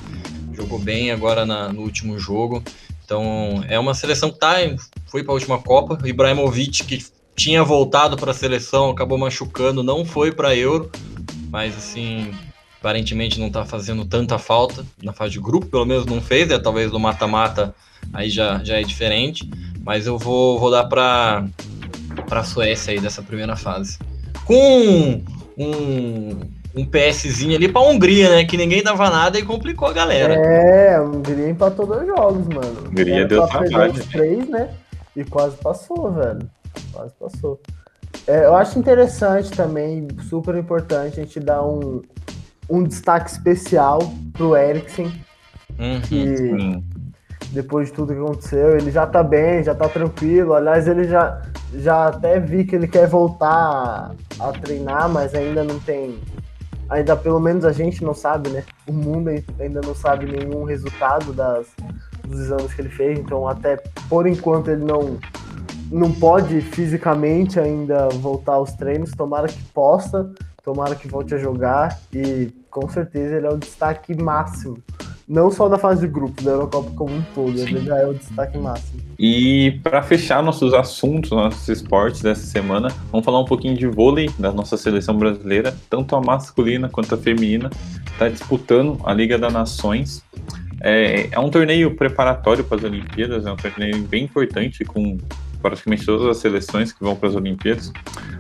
[0.53, 2.63] jogou bem agora na- no último jogo.
[3.07, 4.57] Então é uma seleção que tá,
[5.07, 5.99] foi para a última Copa.
[6.07, 7.03] Ibrahimovic, que
[7.35, 10.91] tinha voltado para a seleção, acabou machucando, não foi para Euro
[11.49, 12.33] mas assim,
[12.79, 16.59] aparentemente não tá fazendo tanta falta na fase de grupo, pelo menos não fez, né?
[16.59, 17.75] Talvez no mata-mata
[18.13, 19.49] aí já, já é diferente,
[19.85, 21.45] mas eu vou, vou dar para
[22.29, 23.99] para Suécia aí dessa primeira fase.
[24.45, 25.23] Com
[25.57, 26.41] um,
[26.75, 28.45] um PSzinho ali para Hungria, né?
[28.45, 30.35] Que ninguém dava nada e complicou a galera.
[30.35, 32.89] é, a Hungria empatou dois jogos, mano.
[32.89, 34.71] Hungria Era deu pra trabalho, três, né?
[35.17, 36.49] E quase passou, velho.
[36.93, 37.61] Quase passou.
[38.29, 42.03] É, eu acho interessante também, super importante, a gente dar um,
[42.69, 43.99] um destaque especial
[44.35, 45.11] pro Eriksen,
[45.79, 46.01] Uhum.
[46.01, 46.85] que Sim.
[47.53, 50.55] depois de tudo que aconteceu, ele já tá bem, já tá tranquilo.
[50.55, 51.41] Aliás, ele já,
[51.73, 56.19] já até vi que ele quer voltar a treinar, mas ainda não tem.
[56.91, 58.65] Ainda pelo menos a gente não sabe, né?
[58.87, 61.67] O mundo ainda não sabe nenhum resultado das,
[62.27, 63.77] dos exames que ele fez, então até
[64.09, 65.19] por enquanto ele não,
[65.91, 69.11] não pode fisicamente ainda voltar aos treinos.
[69.13, 70.31] Tomara que possa,
[70.63, 74.79] tomara que volte a jogar e com certeza ele é o destaque máximo.
[75.27, 77.67] Não só da fase de grupos, da Eurocopa como um todo, Sim.
[77.69, 79.01] ele já é o destaque máximo.
[79.19, 84.31] E para fechar nossos assuntos, nossos esportes dessa semana, vamos falar um pouquinho de vôlei
[84.39, 87.69] da nossa seleção brasileira, tanto a masculina quanto a feminina,
[88.11, 90.25] está disputando a Liga das Nações.
[90.81, 95.19] É, é um torneio preparatório para as Olimpíadas, é um torneio bem importante com
[95.61, 97.93] praticamente todas as seleções que vão para as Olimpíadas.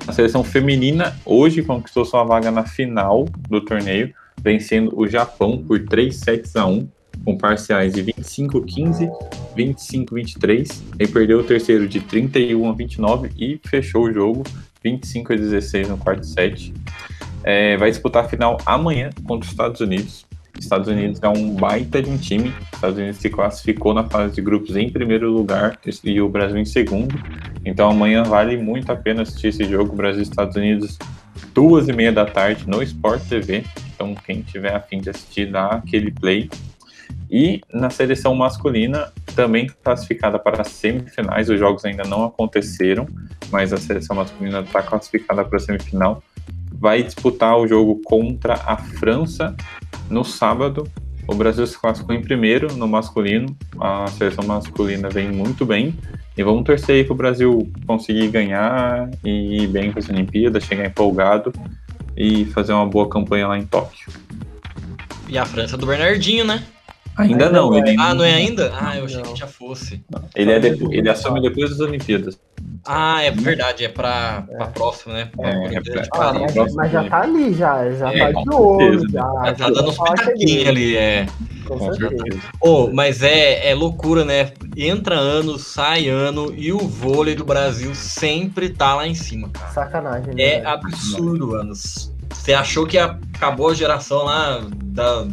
[0.06, 5.84] A seleção feminina hoje conquistou sua vaga na final do torneio, vencendo o Japão por
[5.84, 6.88] 3 sets a 1.
[7.24, 9.10] com parciais de 25-15,
[9.56, 14.44] 25-23, e perdeu o terceiro de 31 a 29 e fechou o jogo
[14.82, 16.72] 25 a 16 no quarto set.
[17.42, 20.28] É, vai disputar a final amanhã contra os Estados Unidos.
[20.59, 22.52] Estados Unidos é um baita de um time.
[22.72, 26.64] Estados Unidos se classificou na fase de grupos em primeiro lugar e o Brasil em
[26.64, 27.14] segundo.
[27.64, 30.98] Então amanhã vale muito a pena assistir esse jogo Brasil Estados Unidos
[31.54, 33.64] duas e meia da tarde no Sport TV.
[33.94, 36.48] Então quem tiver a fim de assistir dá aquele play.
[37.30, 41.48] E na seleção masculina também classificada para as semifinais.
[41.48, 43.06] Os jogos ainda não aconteceram,
[43.50, 46.22] mas a seleção masculina está classificada para a semifinal.
[46.72, 49.54] Vai disputar o jogo contra a França
[50.11, 50.88] no sábado.
[51.26, 53.54] O Brasil se classificou em primeiro no masculino.
[53.80, 55.94] A seleção masculina vem muito bem.
[56.36, 60.64] E vamos torcer aí para o Brasil conseguir ganhar e ir bem para as Olimpíadas,
[60.64, 61.52] chegar empolgado
[62.16, 64.11] e fazer uma boa campanha lá em Tóquio.
[65.28, 66.64] E a França do Bernardinho, né?
[67.16, 68.72] Ainda, Ainda não, não ele, Ah, não é ainda?
[68.80, 69.32] Ah, eu achei Não.
[69.34, 70.00] que já fosse.
[70.36, 72.38] ele, é depo- ele assume depois das Olimpíadas.
[72.91, 75.30] Ah, é verdade, é pra, pra próxima, né?
[75.36, 78.32] Pra É, é de pra- Ah, mas, próximo mas já tá ali, já, já É,
[78.32, 79.12] tá de olho, certeza.
[79.12, 79.24] já.
[79.26, 81.26] Tá já dando uns é pitaquinhos dele, ali, é.
[81.66, 82.16] Com Com certeza.
[82.24, 82.49] certeza.
[82.62, 84.53] Oh, mas é, é loucura, né?
[84.74, 89.70] Entra ano, sai ano e o vôlei do Brasil sempre tá lá em cima, cara.
[89.70, 90.43] Sacanagem, né?
[90.43, 92.11] É absurdo, anos.
[92.39, 95.26] Você achou que acabou a geração lá da,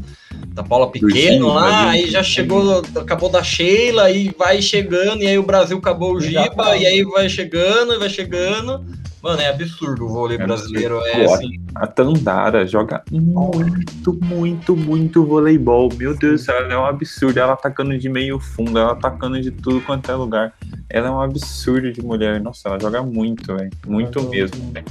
[0.48, 5.28] da Paula Pequeno lá, da aí já chegou, acabou da Sheila e vai chegando, e
[5.28, 8.84] aí o Brasil acabou o Giba, e aí vai chegando, e vai chegando.
[9.26, 11.00] Mano, é absurdo o vôlei É brasileiro.
[11.04, 15.90] É assim, A Tandara joga muito, muito, muito voleibol.
[15.98, 17.40] Meu Deus do céu, ela é um absurdo.
[17.40, 20.54] Ela atacando de meio fundo, ela atacando de tudo quanto é lugar.
[20.88, 22.40] Ela é um absurdo de mulher.
[22.40, 23.72] Nossa, ela joga muito, velho.
[23.88, 24.86] Muito mesmo, velho.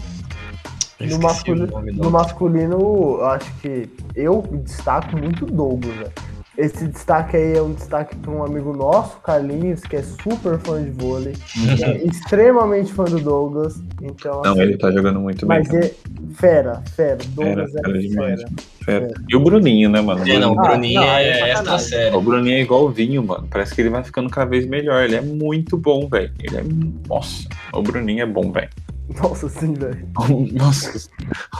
[1.00, 2.10] No masculino, no não.
[2.10, 2.78] masculino,
[3.18, 6.12] eu acho que eu destaco muito o Douglas, velho.
[6.56, 10.80] Esse destaque aí é um destaque para um amigo nosso, Carlinhos, que é super fã
[10.80, 11.34] de vôlei,
[11.82, 13.82] é extremamente fã do Douglas.
[14.00, 15.58] Então, Não, assim, ele tá jogando muito bem.
[15.58, 15.92] mas é
[16.36, 17.18] fera, fera.
[17.30, 18.40] Douglas Fera, é fera demais.
[18.42, 18.52] fera.
[18.84, 19.14] Fera.
[19.28, 20.22] E o Bruninho, né, mano?
[20.28, 22.14] É, não, o Ah, Bruninho não, aí é é série.
[22.14, 23.48] O Bruninho é igual o Vinho, mano.
[23.50, 25.02] Parece que ele vai ficando cada vez melhor.
[25.02, 26.30] Ele é muito bom, velho.
[26.38, 26.62] Ele é.
[27.08, 28.68] Nossa, o Bruninho é bom, velho.
[29.22, 30.08] Nossa, sim, velho.
[30.52, 31.08] Nossa,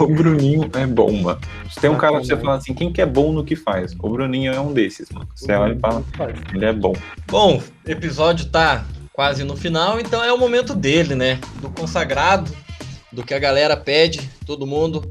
[0.00, 1.40] o Bruninho é bom, mano.
[1.70, 3.94] Se tem um cara que você fala assim, quem que é bom no que faz?
[3.98, 5.28] O Bruninho é um desses, mano.
[5.34, 6.02] Você olha e fala,
[6.54, 6.94] ele é bom.
[7.26, 11.38] Bom, o episódio tá quase no final, então é o momento dele, né?
[11.60, 12.50] Do consagrado,
[13.12, 15.06] do que a galera pede, todo mundo.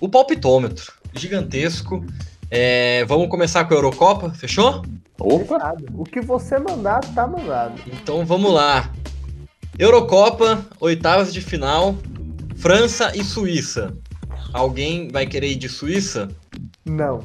[0.00, 2.04] O palpitômetro, gigantesco.
[2.50, 4.82] É, vamos começar com a Eurocopa, fechou?
[5.18, 5.58] Opa!
[5.58, 5.86] Fechado.
[5.94, 7.74] O que você mandar, tá mandado.
[7.88, 8.90] Então vamos lá.
[9.78, 11.96] Eurocopa, oitavas de final,
[12.56, 13.94] França e Suíça.
[14.52, 16.28] Alguém vai querer ir de Suíça?
[16.84, 17.24] Não.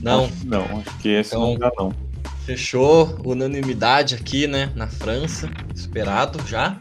[0.00, 1.92] Não, Acho que Não, acho que esse Então- não dá, não.
[2.46, 3.18] fechou.
[3.24, 4.72] Unanimidade aqui, né?
[4.74, 6.78] Na França, esperado já.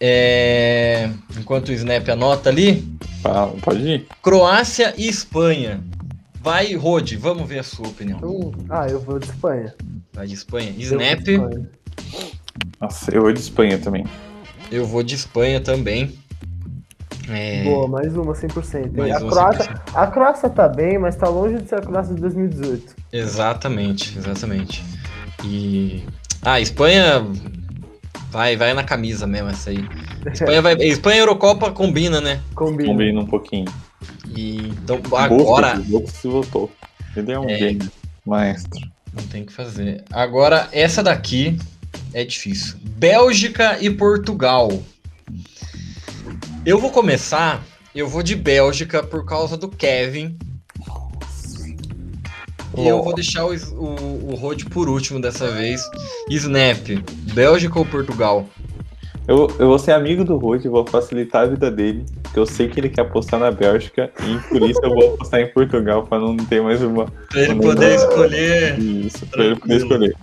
[0.00, 1.08] É,
[1.38, 2.84] Enquanto o Snap anota ali,
[3.22, 4.06] Fala, pode ir.
[4.20, 5.82] Croácia e Espanha.
[6.40, 8.52] Vai, Rode, vamos ver a sua opinião.
[8.68, 9.74] Ah, eu vou de Espanha.
[10.12, 10.68] Vai de Espanha.
[10.70, 11.70] Eu vou Snap, de Espanha.
[12.80, 14.04] Nossa, eu vou de Espanha também.
[14.70, 16.18] eu vou de Espanha também.
[17.28, 18.96] É, Boa, mais uma 100%.
[18.96, 19.80] mais a, uma Croácia, 100%.
[19.94, 22.96] a Croácia tá bem, mas tá longe de ser a Croácia de 2018.
[23.12, 24.82] Exatamente, exatamente.
[25.44, 26.02] E.
[26.42, 27.24] Ah, Espanha.
[28.30, 29.84] Vai, vai na camisa mesmo essa aí.
[30.32, 32.40] Espanha, vai, Espanha e Eurocopa combina, né?
[32.54, 32.88] Combina.
[32.88, 33.66] Combina um pouquinho.
[34.34, 35.78] E, então agora.
[35.90, 36.70] O se voltou.
[37.14, 37.58] Ele é um É.
[37.58, 37.90] gênio.
[38.26, 38.80] Maestro.
[39.12, 40.02] Não tem o que fazer.
[40.10, 41.58] Agora, essa daqui
[42.12, 42.76] é difícil.
[42.82, 44.82] Bélgica e Portugal.
[46.64, 47.62] Eu vou começar.
[47.94, 50.36] Eu vou de Bélgica por causa do Kevin.
[52.76, 55.82] E eu vou deixar o, o, o Rod por último dessa vez.
[56.30, 56.88] Snap,
[57.34, 58.48] Bélgica ou Portugal?
[59.26, 62.68] Eu, eu vou ser amigo do Rude, vou facilitar a vida dele, porque eu sei
[62.68, 66.18] que ele quer apostar na Bélgica, e por isso eu vou apostar em Portugal, pra
[66.18, 67.06] não ter mais uma.
[67.30, 68.78] Pra ele poder escolher.
[68.80, 70.16] Isso, pra ele poder escolher.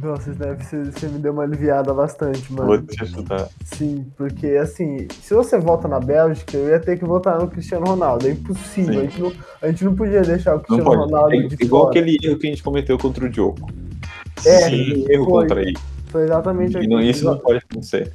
[0.00, 2.66] Nossa, Snap, você, você me deu uma aliviada bastante, mano.
[2.68, 3.48] Vou te ajudar.
[3.64, 7.86] Sim, porque assim, se você vota na Bélgica, eu ia ter que votar no Cristiano
[7.86, 8.26] Ronaldo.
[8.26, 8.92] É impossível.
[8.94, 8.98] Sim.
[9.00, 9.32] A gente, não,
[9.62, 10.90] a gente não podia deixar o Cristiano.
[10.90, 11.98] Ronaldo É de igual fora.
[12.00, 13.68] aquele erro que a gente cometeu contra o Diogo.
[14.46, 15.04] É, Sim.
[15.08, 15.76] Erro foi, contra ele.
[16.06, 18.12] foi exatamente E não- isso não pode acontecer.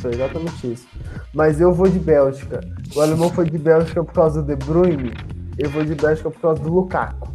[0.00, 0.86] Foi exatamente isso.
[1.34, 2.60] Mas eu vou de Bélgica.
[2.94, 5.12] O alemão foi de Bélgica por causa do De Bruyne.
[5.58, 7.28] Eu vou de Bélgica por causa do Lukaku.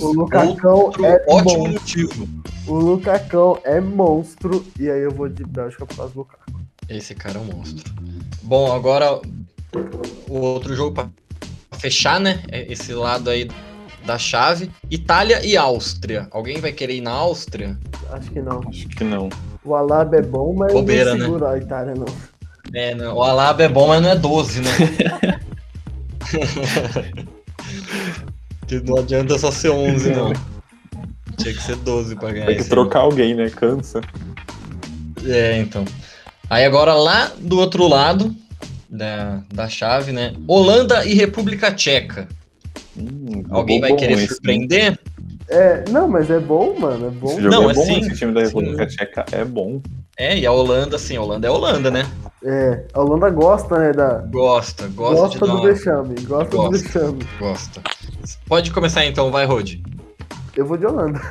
[0.00, 1.72] O Lucacão Outro é ótimo bom.
[1.72, 2.28] motivo.
[2.66, 4.64] O Lucacão é monstro.
[4.78, 6.60] E aí eu vou de Bélgica por causa do Lukaku.
[6.88, 7.92] Esse cara é um monstro.
[8.42, 9.20] Bom, agora
[10.28, 11.08] o outro jogo pra
[11.78, 12.42] fechar, né?
[12.50, 13.48] é Esse lado aí
[14.04, 16.28] da chave, Itália e Áustria.
[16.30, 17.78] Alguém vai querer ir na Áustria?
[18.10, 18.60] Acho que não.
[18.66, 19.28] Acho que não.
[19.64, 21.24] O Alaba é bom, mas Bobeira, não né?
[21.24, 22.06] segura a Itália, não.
[22.72, 24.70] É, não, o Alaba é bom, mas não é 12, né?
[28.78, 30.32] que não adianta só ser 11, não.
[31.36, 33.50] Tinha que ser 12 pra ganhar Tem que trocar alguém, né?
[33.50, 34.00] Cansa.
[35.26, 35.84] É, então.
[36.48, 38.34] Aí agora lá do outro lado
[38.88, 40.34] da, da chave, né?
[40.46, 42.28] Holanda e República Tcheca.
[42.96, 44.98] Hum, Alguém bom, vai querer surpreender?
[45.48, 47.06] É, não, mas é bom, mano.
[47.06, 47.28] É bom.
[47.28, 48.46] Esse jogo Não, é bom, assim, esse time da sim.
[48.46, 49.80] República Tcheca é bom.
[50.16, 52.06] É, e a Holanda, assim, a Holanda é Holanda, né?
[52.44, 53.92] É, a Holanda gosta, né?
[53.92, 56.14] Da, Gosta, gosta, gosta, do uma- vexame.
[56.22, 56.70] Gosta, Gosta.
[56.70, 57.24] do vexame.
[57.38, 57.80] Gosta.
[58.46, 59.76] Pode começar então, vai, Rod.
[60.56, 61.20] Eu vou de Holanda.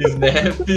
[0.00, 0.68] Snap.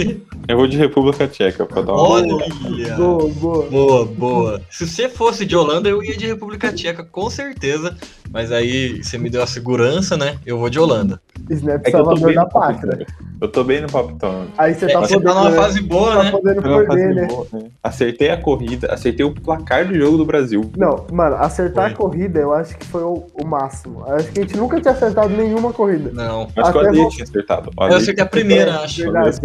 [0.46, 2.02] Eu vou de República Tcheca pra dar uma.
[2.02, 2.96] Olha!
[2.96, 3.66] Boa, boa.
[3.66, 4.62] Boa, boa.
[4.70, 7.96] Se você fosse de Holanda, eu ia de República Tcheca, com certeza.
[8.32, 10.38] Mas aí você me deu a segurança, né?
[10.46, 11.20] Eu vou de Holanda.
[11.50, 13.06] Snap É que eu tô salvador bem da pátria.
[13.40, 14.46] Eu tô bem no palpitão.
[14.56, 15.56] Aí você É, tá você podendo, tá numa né?
[15.56, 16.30] fase boa, tá né?
[16.30, 17.26] podendo fase perder, né?
[17.26, 17.70] boa, né?
[17.82, 20.70] Acertei a corrida, acertei o placar do jogo do Brasil.
[20.76, 21.92] Não, mano, acertar Foi.
[21.92, 24.04] a corrida eu acho que foi o, o máximo.
[24.06, 26.10] Eu acho que a gente nunca tinha acertado nenhuma corrida.
[26.12, 26.42] Não.
[26.56, 27.70] Acho que o Até vou- tinha acertado.
[27.76, 29.02] O Eu acertei a primeira, É, acho.
[29.02, 29.40] verdade.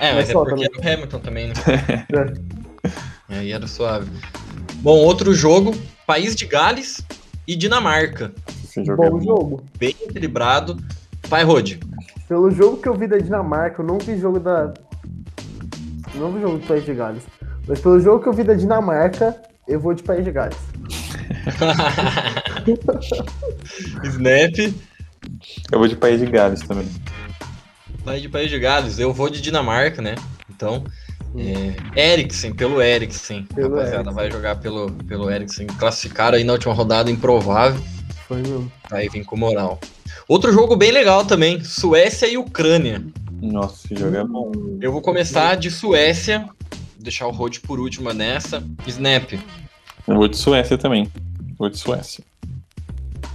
[0.00, 0.10] É.
[0.10, 0.68] É, mas é solta, porque né?
[0.80, 1.54] era o Hamilton também, né?
[3.28, 4.08] Aí era suave.
[4.76, 5.74] Bom, outro jogo:
[6.06, 7.02] País de Gales
[7.52, 8.32] e Dinamarca.
[8.64, 9.24] Esse jogo é Bom bom.
[9.24, 9.64] jogo.
[9.78, 10.76] Bem equilibrado.
[11.28, 11.74] Vai, Rod.
[12.28, 14.72] Pelo jogo que eu vi da Dinamarca, eu não vi jogo da.
[16.14, 17.22] Não vi jogo do País de Gales.
[17.66, 19.36] Mas pelo jogo que eu vi da Dinamarca,
[19.68, 20.56] eu vou de País de Gales.
[24.04, 24.74] Snap.
[25.70, 26.88] Eu vou de País de Gales também.
[28.04, 28.98] Vai de País de Gales.
[28.98, 30.14] Eu vou de Dinamarca, né?
[30.50, 30.84] Então.
[31.36, 33.44] É, Eriksen, pelo Eriksen.
[33.54, 34.14] Pelo Rapaziada, Eriksen.
[34.14, 35.66] vai jogar pelo, pelo Eriksen.
[35.66, 37.80] Classificaram aí na última rodada, improvável.
[38.28, 38.70] Foi mesmo.
[38.90, 39.80] Aí vem com moral.
[40.28, 43.02] Outro jogo bem legal também: Suécia e Ucrânia.
[43.40, 44.52] Nossa, esse jogo é bom.
[44.80, 46.48] Eu vou começar de Suécia.
[46.98, 48.62] Deixar o Rod por última nessa.
[48.86, 49.32] Snap.
[50.06, 51.10] Eu vou de Suécia também.
[51.58, 52.22] Vou de Suécia.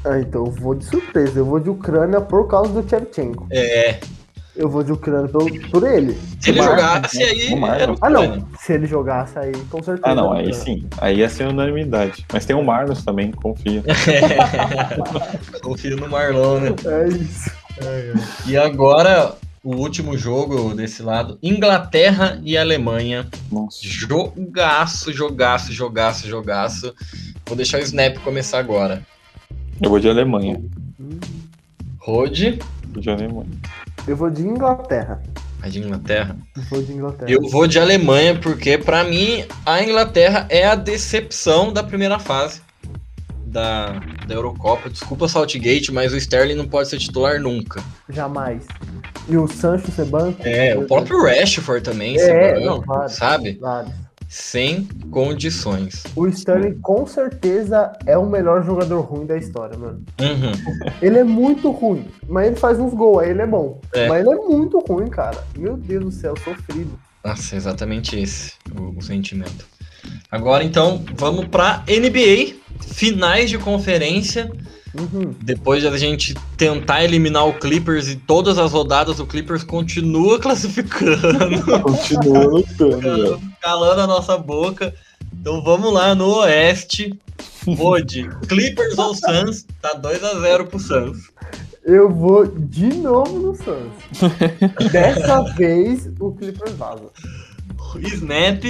[0.06, 1.40] Ah, então eu vou de surpresa.
[1.40, 3.48] Eu vou de Ucrânia por causa do Shevchenko.
[3.52, 4.00] É.
[4.58, 6.18] Eu vou de Ucrânia pelo, por ele.
[6.40, 7.26] Se ele jogasse né?
[7.26, 7.56] aí.
[7.56, 7.76] Marlon.
[7.76, 8.48] Era Ah, não.
[8.60, 10.08] Se ele jogasse aí, com certeza.
[10.08, 10.88] Ah, não, aí sim.
[10.98, 12.26] Aí ia ser unanimidade.
[12.34, 13.84] Mas tem o Marlos também, confia.
[15.62, 16.70] Confio no Marlon, né?
[16.86, 17.52] É isso.
[18.48, 23.28] E agora, o último jogo desse lado: Inglaterra e Alemanha.
[23.52, 23.78] Nossa.
[23.84, 26.96] Jogaço, jogaço, jogaço, jogaço.
[27.46, 29.06] Vou deixar o Snap começar agora.
[29.80, 30.60] Eu vou de Alemanha.
[32.00, 32.58] Rod,
[32.98, 33.50] Vou de Alemanha.
[34.08, 35.22] Eu vou de Inglaterra.
[35.62, 36.38] a de Inglaterra.
[36.56, 37.32] Eu vou de Inglaterra.
[37.32, 42.62] Eu vou de Alemanha, porque pra mim a Inglaterra é a decepção da primeira fase
[43.46, 44.90] da, da Eurocopa.
[44.90, 47.84] Desculpa, Saltgate, mas o Sterling não pode ser titular nunca.
[48.10, 48.66] Jamais.
[49.28, 50.42] E o Sancho ser banco?
[50.46, 53.10] É, o próprio Rashford também, É, não, branco, claro.
[53.10, 53.54] sabe?
[53.56, 53.88] Claro.
[54.28, 56.04] Sem condições.
[56.16, 60.04] O Sterling com certeza é o melhor jogador ruim da história, mano.
[60.20, 60.92] Uhum.
[61.02, 63.80] Ele é muito ruim, mas ele faz uns gols, aí ele é bom.
[63.94, 64.08] É.
[64.10, 65.42] Mas ele é muito ruim, cara.
[65.58, 67.00] Meu Deus do céu, sofrido.
[67.24, 69.66] Nossa, é exatamente esse o, o sentimento.
[70.30, 74.52] Agora então, vamos pra NBA, finais de conferência.
[75.00, 75.34] Uhum.
[75.42, 80.40] Depois de a gente tentar eliminar o Clippers e todas as rodadas, o Clippers continua
[80.42, 84.94] classificando, Continua lutando, calando a nossa boca.
[85.40, 87.18] Então vamos lá no Oeste.
[87.68, 89.66] Rode, Clippers ou Suns?
[89.82, 91.30] Tá 2 a 0 pro Suns.
[91.84, 94.32] Eu vou de novo no Suns.
[94.92, 97.12] Dessa vez o Clippers vaza.
[98.02, 98.64] Snap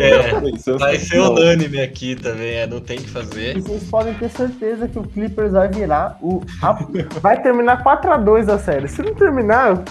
[0.00, 1.32] É, vai ser não.
[1.32, 3.60] unânime aqui também, é, não tem o que E fazer.
[3.60, 6.42] vocês podem ter certeza que o Clippers vai virar o.
[6.62, 6.72] a-
[7.20, 8.88] vai terminar 4x2 a série.
[8.88, 9.82] Se não terminar,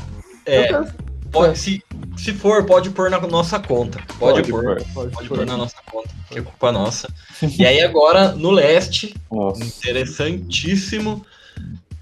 [0.45, 0.87] É, quero-
[1.31, 1.83] pode, se,
[2.17, 3.99] se for, pode pôr na nossa conta.
[4.19, 4.63] Pode, Pode pôr.
[4.63, 4.75] pôr.
[4.93, 5.37] pode, Pode pôr.
[5.37, 7.07] pôr na nossa conta, que é culpa nossa.
[7.57, 9.63] E aí agora, no leste, Nossa.
[9.63, 11.25] interessantíssimo.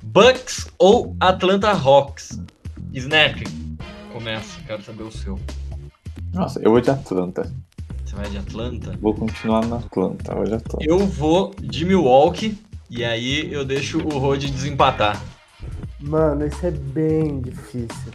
[0.01, 2.39] Bucks ou Atlanta Hawks?
[2.93, 3.35] Snap,
[4.13, 5.37] começa, quero saber o seu.
[6.35, 7.51] Nossa, eu vou de Atlanta.
[8.05, 8.93] Você vai de Atlanta?
[9.01, 10.31] Vou continuar na Atlanta.
[10.31, 10.85] Eu vou de Atlanta.
[10.85, 12.57] Eu vou de Milwaukee,
[12.89, 15.21] e aí eu deixo o Rod desempatar.
[15.99, 18.11] Mano, isso é bem difícil.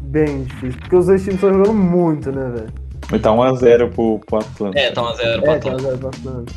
[0.00, 0.80] Bem difícil.
[0.80, 3.20] Porque os dois times estão jogando muito, né, velho?
[3.22, 4.78] Tá 1x0 pro, pro Atlanta.
[4.78, 5.82] É, tá 1x0 pra É, tá Atlanta.
[5.82, 6.52] zero pra Atlanta.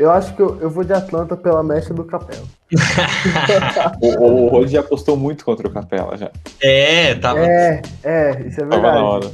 [0.00, 2.42] Eu acho que eu, eu vou de Atlanta pela mecha do Capela.
[4.00, 6.30] O, o, o Rod já apostou muito contra o Capela já.
[6.60, 8.96] É, tava, É, é, isso é Tava verdade.
[8.98, 9.30] na hora.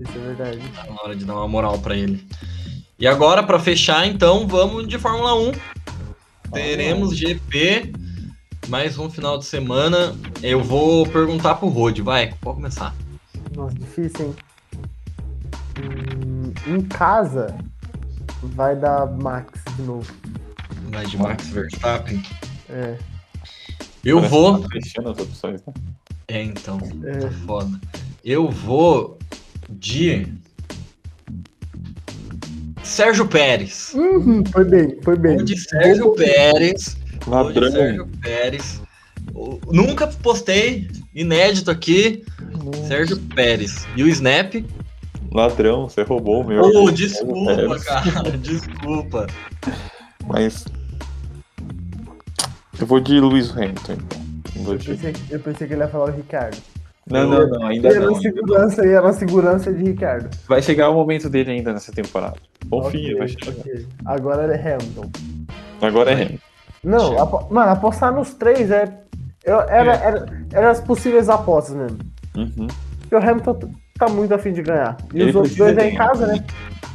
[0.00, 0.58] Isso é verdade.
[0.74, 2.26] Tá na hora de dar uma moral pra ele.
[2.98, 5.52] E agora, pra fechar, então, vamos de Fórmula 1.
[6.52, 7.92] teremos GP,
[8.68, 10.16] mais um final de semana.
[10.42, 12.94] Eu vou perguntar pro Rod, vai, pode começar.
[13.54, 14.34] Nossa, difícil, hein?
[15.80, 17.56] Hum, em casa,
[18.42, 20.12] vai dar Max de novo.
[20.90, 22.22] Vai de Max Verstappen.
[22.68, 22.96] É.
[24.04, 24.58] Eu Parece vou.
[24.60, 25.74] tá fechando as opções, né?
[26.28, 27.18] É, então, É.
[27.18, 27.80] tá foda.
[28.24, 29.18] Eu vou
[29.68, 30.26] de.
[32.82, 33.92] Sérgio Pérez.
[33.94, 35.44] Uhum, foi bem, foi bem.
[35.44, 36.96] De Sérgio Pérez.
[37.26, 37.70] Ladrão.
[37.70, 38.80] Sérgio Pérez.
[39.70, 42.24] Nunca postei, inédito aqui,
[42.86, 43.86] Sérgio Pérez.
[43.94, 44.54] E o Snap?
[45.30, 46.62] Ladrão, você roubou o meu.
[46.62, 49.26] Oh, desculpa, cara, desculpa.
[50.26, 50.64] Mas.
[52.80, 54.72] Eu vou de Lewis Hamilton, então.
[54.72, 56.56] Eu pensei, eu pensei que ele ia falar o Ricardo.
[57.10, 58.12] Não, não, não, ainda Ia não.
[58.12, 60.28] na segurança, ia na segurança de Ricardo.
[60.48, 62.36] Vai chegar o momento dele ainda nessa temporada.
[62.70, 63.50] Confia, Ok, vai chegar.
[63.60, 63.86] ok.
[64.04, 65.10] Agora é Hamilton.
[65.80, 66.38] Agora é Hamilton.
[66.84, 68.92] Não, apo- mano, apostar nos três é.
[69.44, 71.98] Eu, era, era, era as possíveis apostas mesmo.
[72.36, 72.66] Uhum.
[73.00, 73.58] Porque o Hamilton
[73.98, 74.96] tá muito afim de ganhar.
[75.14, 76.44] E Ele os outros dois é em casa, né?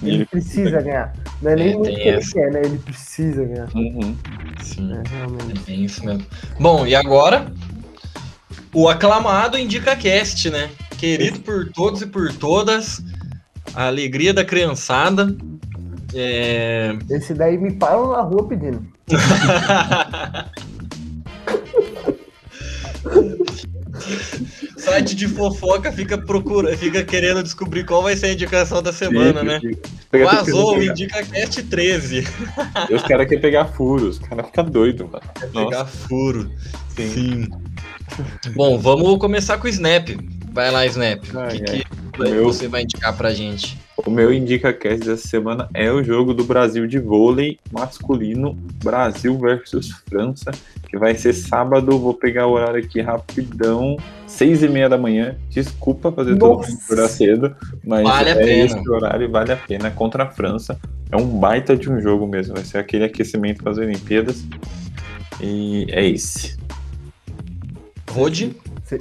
[0.02, 1.14] Ele, Ele precisa ganhar.
[1.42, 2.62] Não é nem É, muito tem que ele quer, né?
[2.64, 3.68] Ele precisa ganhar.
[3.76, 4.16] Uhum.
[4.62, 5.60] Sim, É, é realmente.
[5.66, 6.26] bem isso mesmo.
[6.60, 7.46] Bom, e agora?
[8.74, 10.70] O aclamado Indica Cast, né?
[10.98, 13.02] Querido por todos e por todas.
[13.74, 15.36] A alegria da criançada.
[16.14, 16.96] É...
[17.10, 18.86] Esse daí me param na rua pedindo.
[24.78, 29.44] Site de fofoca fica procurando, fica querendo descobrir qual vai ser a indicação da semana,
[29.44, 29.60] né?
[30.12, 32.28] Pega- Vazou o pega- IndicaCast 13.
[32.90, 35.24] E os caras querem pegar furos, os caras ficam doidos, mano.
[35.54, 36.52] Nossa, Pegar furo.
[36.96, 37.10] sim.
[37.14, 37.48] Sim.
[38.56, 40.10] Bom, vamos começar com o Snap.
[40.52, 41.20] Vai lá, Snap.
[41.24, 41.38] O que,
[41.72, 41.84] ai.
[42.14, 43.78] que Meu- você vai indicar pra gente?
[44.06, 49.38] O meu Indica Cast dessa semana é o jogo do Brasil de vôlei masculino, Brasil
[49.38, 50.52] versus França,
[50.90, 51.98] que vai ser sábado.
[52.00, 53.96] Vou pegar o horário aqui rapidão,
[54.28, 55.36] seis e meia da manhã.
[55.50, 56.72] Desculpa fazer todo Nossa.
[56.72, 57.56] mundo acordar cedo,
[57.86, 58.66] mas Vale é pena.
[58.66, 60.78] esse horário vale a pena contra a França.
[61.12, 64.44] É um baita de um jogo mesmo, vai ser aquele aquecimento para as Olimpíadas.
[65.40, 66.58] E é esse.
[68.14, 68.56] Rode?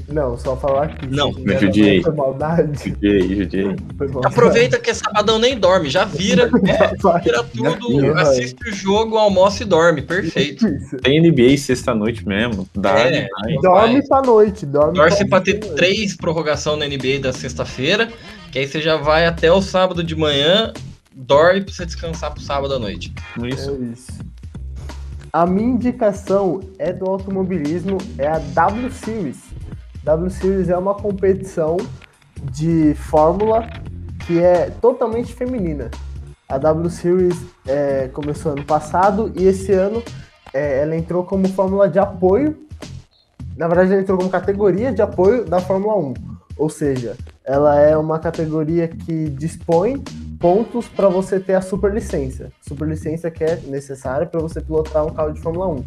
[0.08, 1.06] Não, só falar aqui.
[1.06, 2.00] Não, judiei.
[2.04, 2.88] Foi maldade.
[2.90, 3.76] Judiei, judiei.
[4.24, 6.48] Aproveita que é sabadão nem dorme, já vira,
[7.02, 7.20] Vai.
[7.20, 8.22] vira tudo, vai.
[8.22, 10.00] assiste o jogo, almoça e dorme.
[10.00, 10.66] Perfeito.
[11.02, 12.66] Tem NBA sexta-noite mesmo.
[12.74, 13.28] Dá, É.
[13.60, 14.64] Dorme pra noite.
[14.64, 15.74] Dorme Torce pra ter noite.
[15.76, 18.08] três prorrogação na NBA da sexta-feira,
[18.50, 20.72] que aí você já vai até o sábado de manhã,
[21.14, 23.12] dorme pra você descansar pro sábado à noite.
[23.44, 23.70] Isso.
[23.70, 24.31] É isso.
[25.34, 29.38] A minha indicação é do automobilismo, é a W Series.
[30.04, 31.78] W Series é uma competição
[32.50, 33.66] de fórmula
[34.26, 35.90] que é totalmente feminina.
[36.46, 40.02] A W Series é, começou ano passado e esse ano
[40.52, 42.54] é, ela entrou como fórmula de apoio.
[43.56, 46.14] Na verdade, ela entrou como categoria de apoio da Fórmula 1.
[46.58, 50.04] Ou seja, ela é uma categoria que dispõe
[50.46, 52.50] pontos para você ter a superlicença.
[52.60, 55.84] Superlicença que é necessária para você pilotar um carro de Fórmula 1.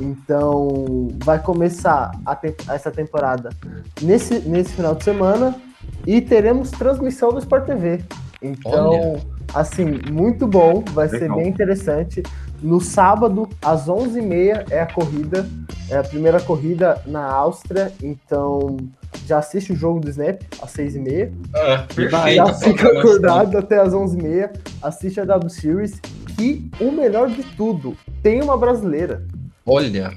[0.00, 3.50] Então, vai começar a tem- essa temporada
[4.02, 5.54] nesse, nesse final de semana
[6.04, 8.02] e teremos transmissão do Sport TV.
[8.42, 9.20] Então, Olha.
[9.54, 11.36] assim, muito bom, vai ser Legal.
[11.36, 12.22] bem interessante.
[12.60, 15.46] No sábado, às 11h30, é a corrida,
[15.88, 18.76] é a primeira corrida na Áustria, então
[19.26, 21.32] já assiste o jogo do Snap às 6h30.
[21.54, 22.42] Ah, Já perfeito.
[22.42, 24.50] a fica acordado até as 11h30,
[24.82, 26.00] assiste a W Series,
[26.36, 29.24] que o melhor de tudo, tem uma brasileira.
[29.66, 30.12] Olha,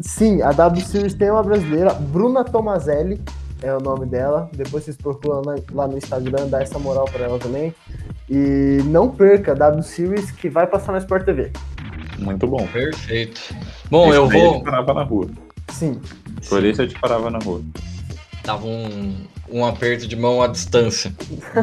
[0.00, 3.20] Sim, a W Series tem uma brasileira, Bruna Tomazelli
[3.62, 4.50] é o nome dela.
[4.54, 5.42] Depois vocês procuram
[5.72, 7.74] lá- no Instagram, dá essa moral pra ela também.
[8.28, 11.50] E não perca a W Series que vai passar na Sport TV.
[12.18, 12.66] Muito bom.
[12.66, 13.40] perfeito.
[13.90, 14.58] Bom, Esse eu vou.
[14.58, 15.28] te parava na rua.
[15.72, 16.00] Sim,
[16.48, 17.62] Por isso eu te parava na rua.
[18.46, 19.12] Dava um,
[19.50, 21.12] um aperto de mão à distância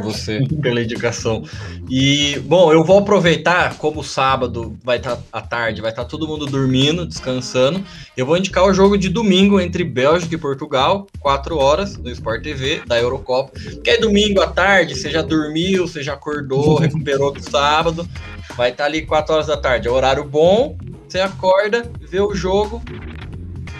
[0.04, 1.44] você pela indicação.
[1.90, 6.46] E, bom, eu vou aproveitar, como sábado vai estar à tarde, vai estar todo mundo
[6.46, 7.82] dormindo, descansando.
[8.18, 12.44] Eu vou indicar o jogo de domingo entre Bélgica e Portugal, 4 horas, no Sport
[12.44, 13.58] TV, da Eurocopa.
[13.82, 18.06] Que é domingo à tarde, você já dormiu, você já acordou, recuperou do sábado.
[18.58, 19.88] Vai estar ali 4 horas da tarde.
[19.88, 20.78] É horário bom,
[21.08, 22.82] você acorda, vê o jogo,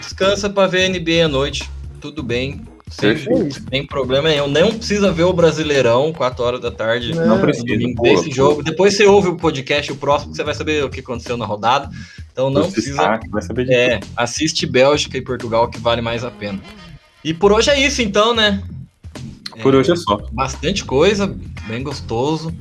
[0.00, 1.68] descansa para ver NBA à noite.
[2.00, 2.73] Tudo bem.
[2.98, 3.62] Sem, Perfeito.
[3.68, 4.46] sem problema nenhum.
[4.46, 7.12] Não precisa ver o Brasileirão, 4 horas da tarde.
[7.14, 7.66] Não Não precisa.
[7.66, 8.62] domingo Boa, desse jogo.
[8.62, 11.44] Depois você ouve o podcast, o próximo, que você vai saber o que aconteceu na
[11.44, 11.90] rodada.
[12.32, 12.96] Então não Os precisa.
[12.96, 16.60] destaques, vai saber de É, assiste Bélgica e Portugal, que vale mais a pena.
[17.24, 18.62] E por hoje é isso, então, né?
[19.50, 19.62] tudo.
[19.62, 20.20] Por hoje é só.
[20.32, 21.26] Bastante coisa,
[21.66, 22.54] bem gostoso.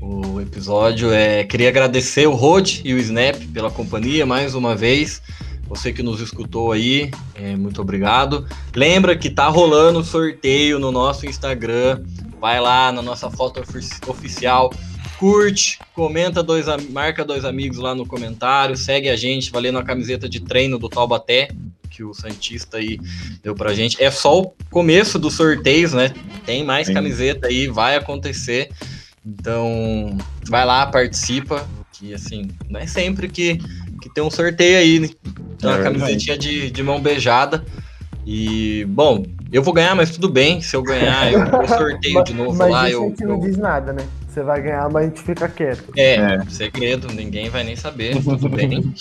[0.00, 1.12] o episódio.
[1.12, 5.20] É, queria agradecer o Rod e o Snap pela companhia mais uma vez.
[5.68, 8.46] Você que nos escutou aí, é, muito obrigado.
[8.74, 12.02] Lembra que tá rolando sorteio no nosso Instagram.
[12.40, 13.60] Vai lá na nossa foto
[14.06, 14.72] oficial,
[15.18, 20.28] curte, comenta dois, marca dois amigos lá no comentário, segue a gente, valendo a camiseta
[20.28, 21.48] de treino do Taubaté,
[21.90, 22.98] que o Santista aí
[23.42, 24.02] deu pra gente.
[24.02, 26.14] É só o começo dos sorteios, né?
[26.46, 26.94] Tem mais Sim.
[26.94, 28.70] camiseta aí, vai acontecer.
[29.26, 30.16] Então,
[30.46, 33.58] vai lá, participa, que assim, não é sempre que,
[34.00, 35.08] que tem um sorteio aí, né?
[35.58, 37.64] Tem uma é camisetinha de, de mão beijada.
[38.26, 40.60] E, bom, eu vou ganhar, mas tudo bem.
[40.60, 42.88] Se eu ganhar, eu, eu sorteio de novo mas lá.
[42.88, 44.06] Isso eu, não diz nada, né?
[44.28, 45.90] Você vai ganhar, mas a gente fica quieto.
[45.96, 46.44] É, é.
[46.50, 48.92] segredo, ninguém vai nem saber, tudo bem.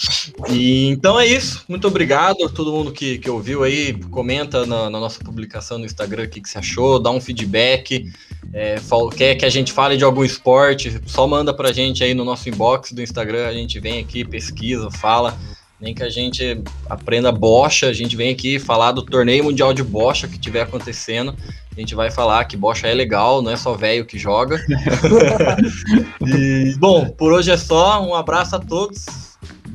[0.49, 1.65] E então é isso.
[1.67, 3.93] Muito obrigado a todo mundo que, que ouviu aí.
[4.05, 8.09] Comenta na, na nossa publicação no Instagram o que, que você achou, dá um feedback.
[8.53, 8.77] É,
[9.15, 12.47] quer que a gente fale de algum esporte, só manda pra gente aí no nosso
[12.47, 13.47] inbox do Instagram.
[13.47, 15.37] A gente vem aqui, pesquisa, fala
[15.79, 19.83] nem que a gente aprenda bocha, a gente vem aqui falar do torneio mundial de
[19.83, 21.35] bocha que tiver acontecendo.
[21.75, 24.59] A gente vai falar que bocha é legal, não é só velho que joga.
[26.25, 28.03] e, bom, por hoje é só.
[28.03, 29.05] Um abraço a todos.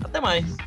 [0.03, 0.57] Até mais.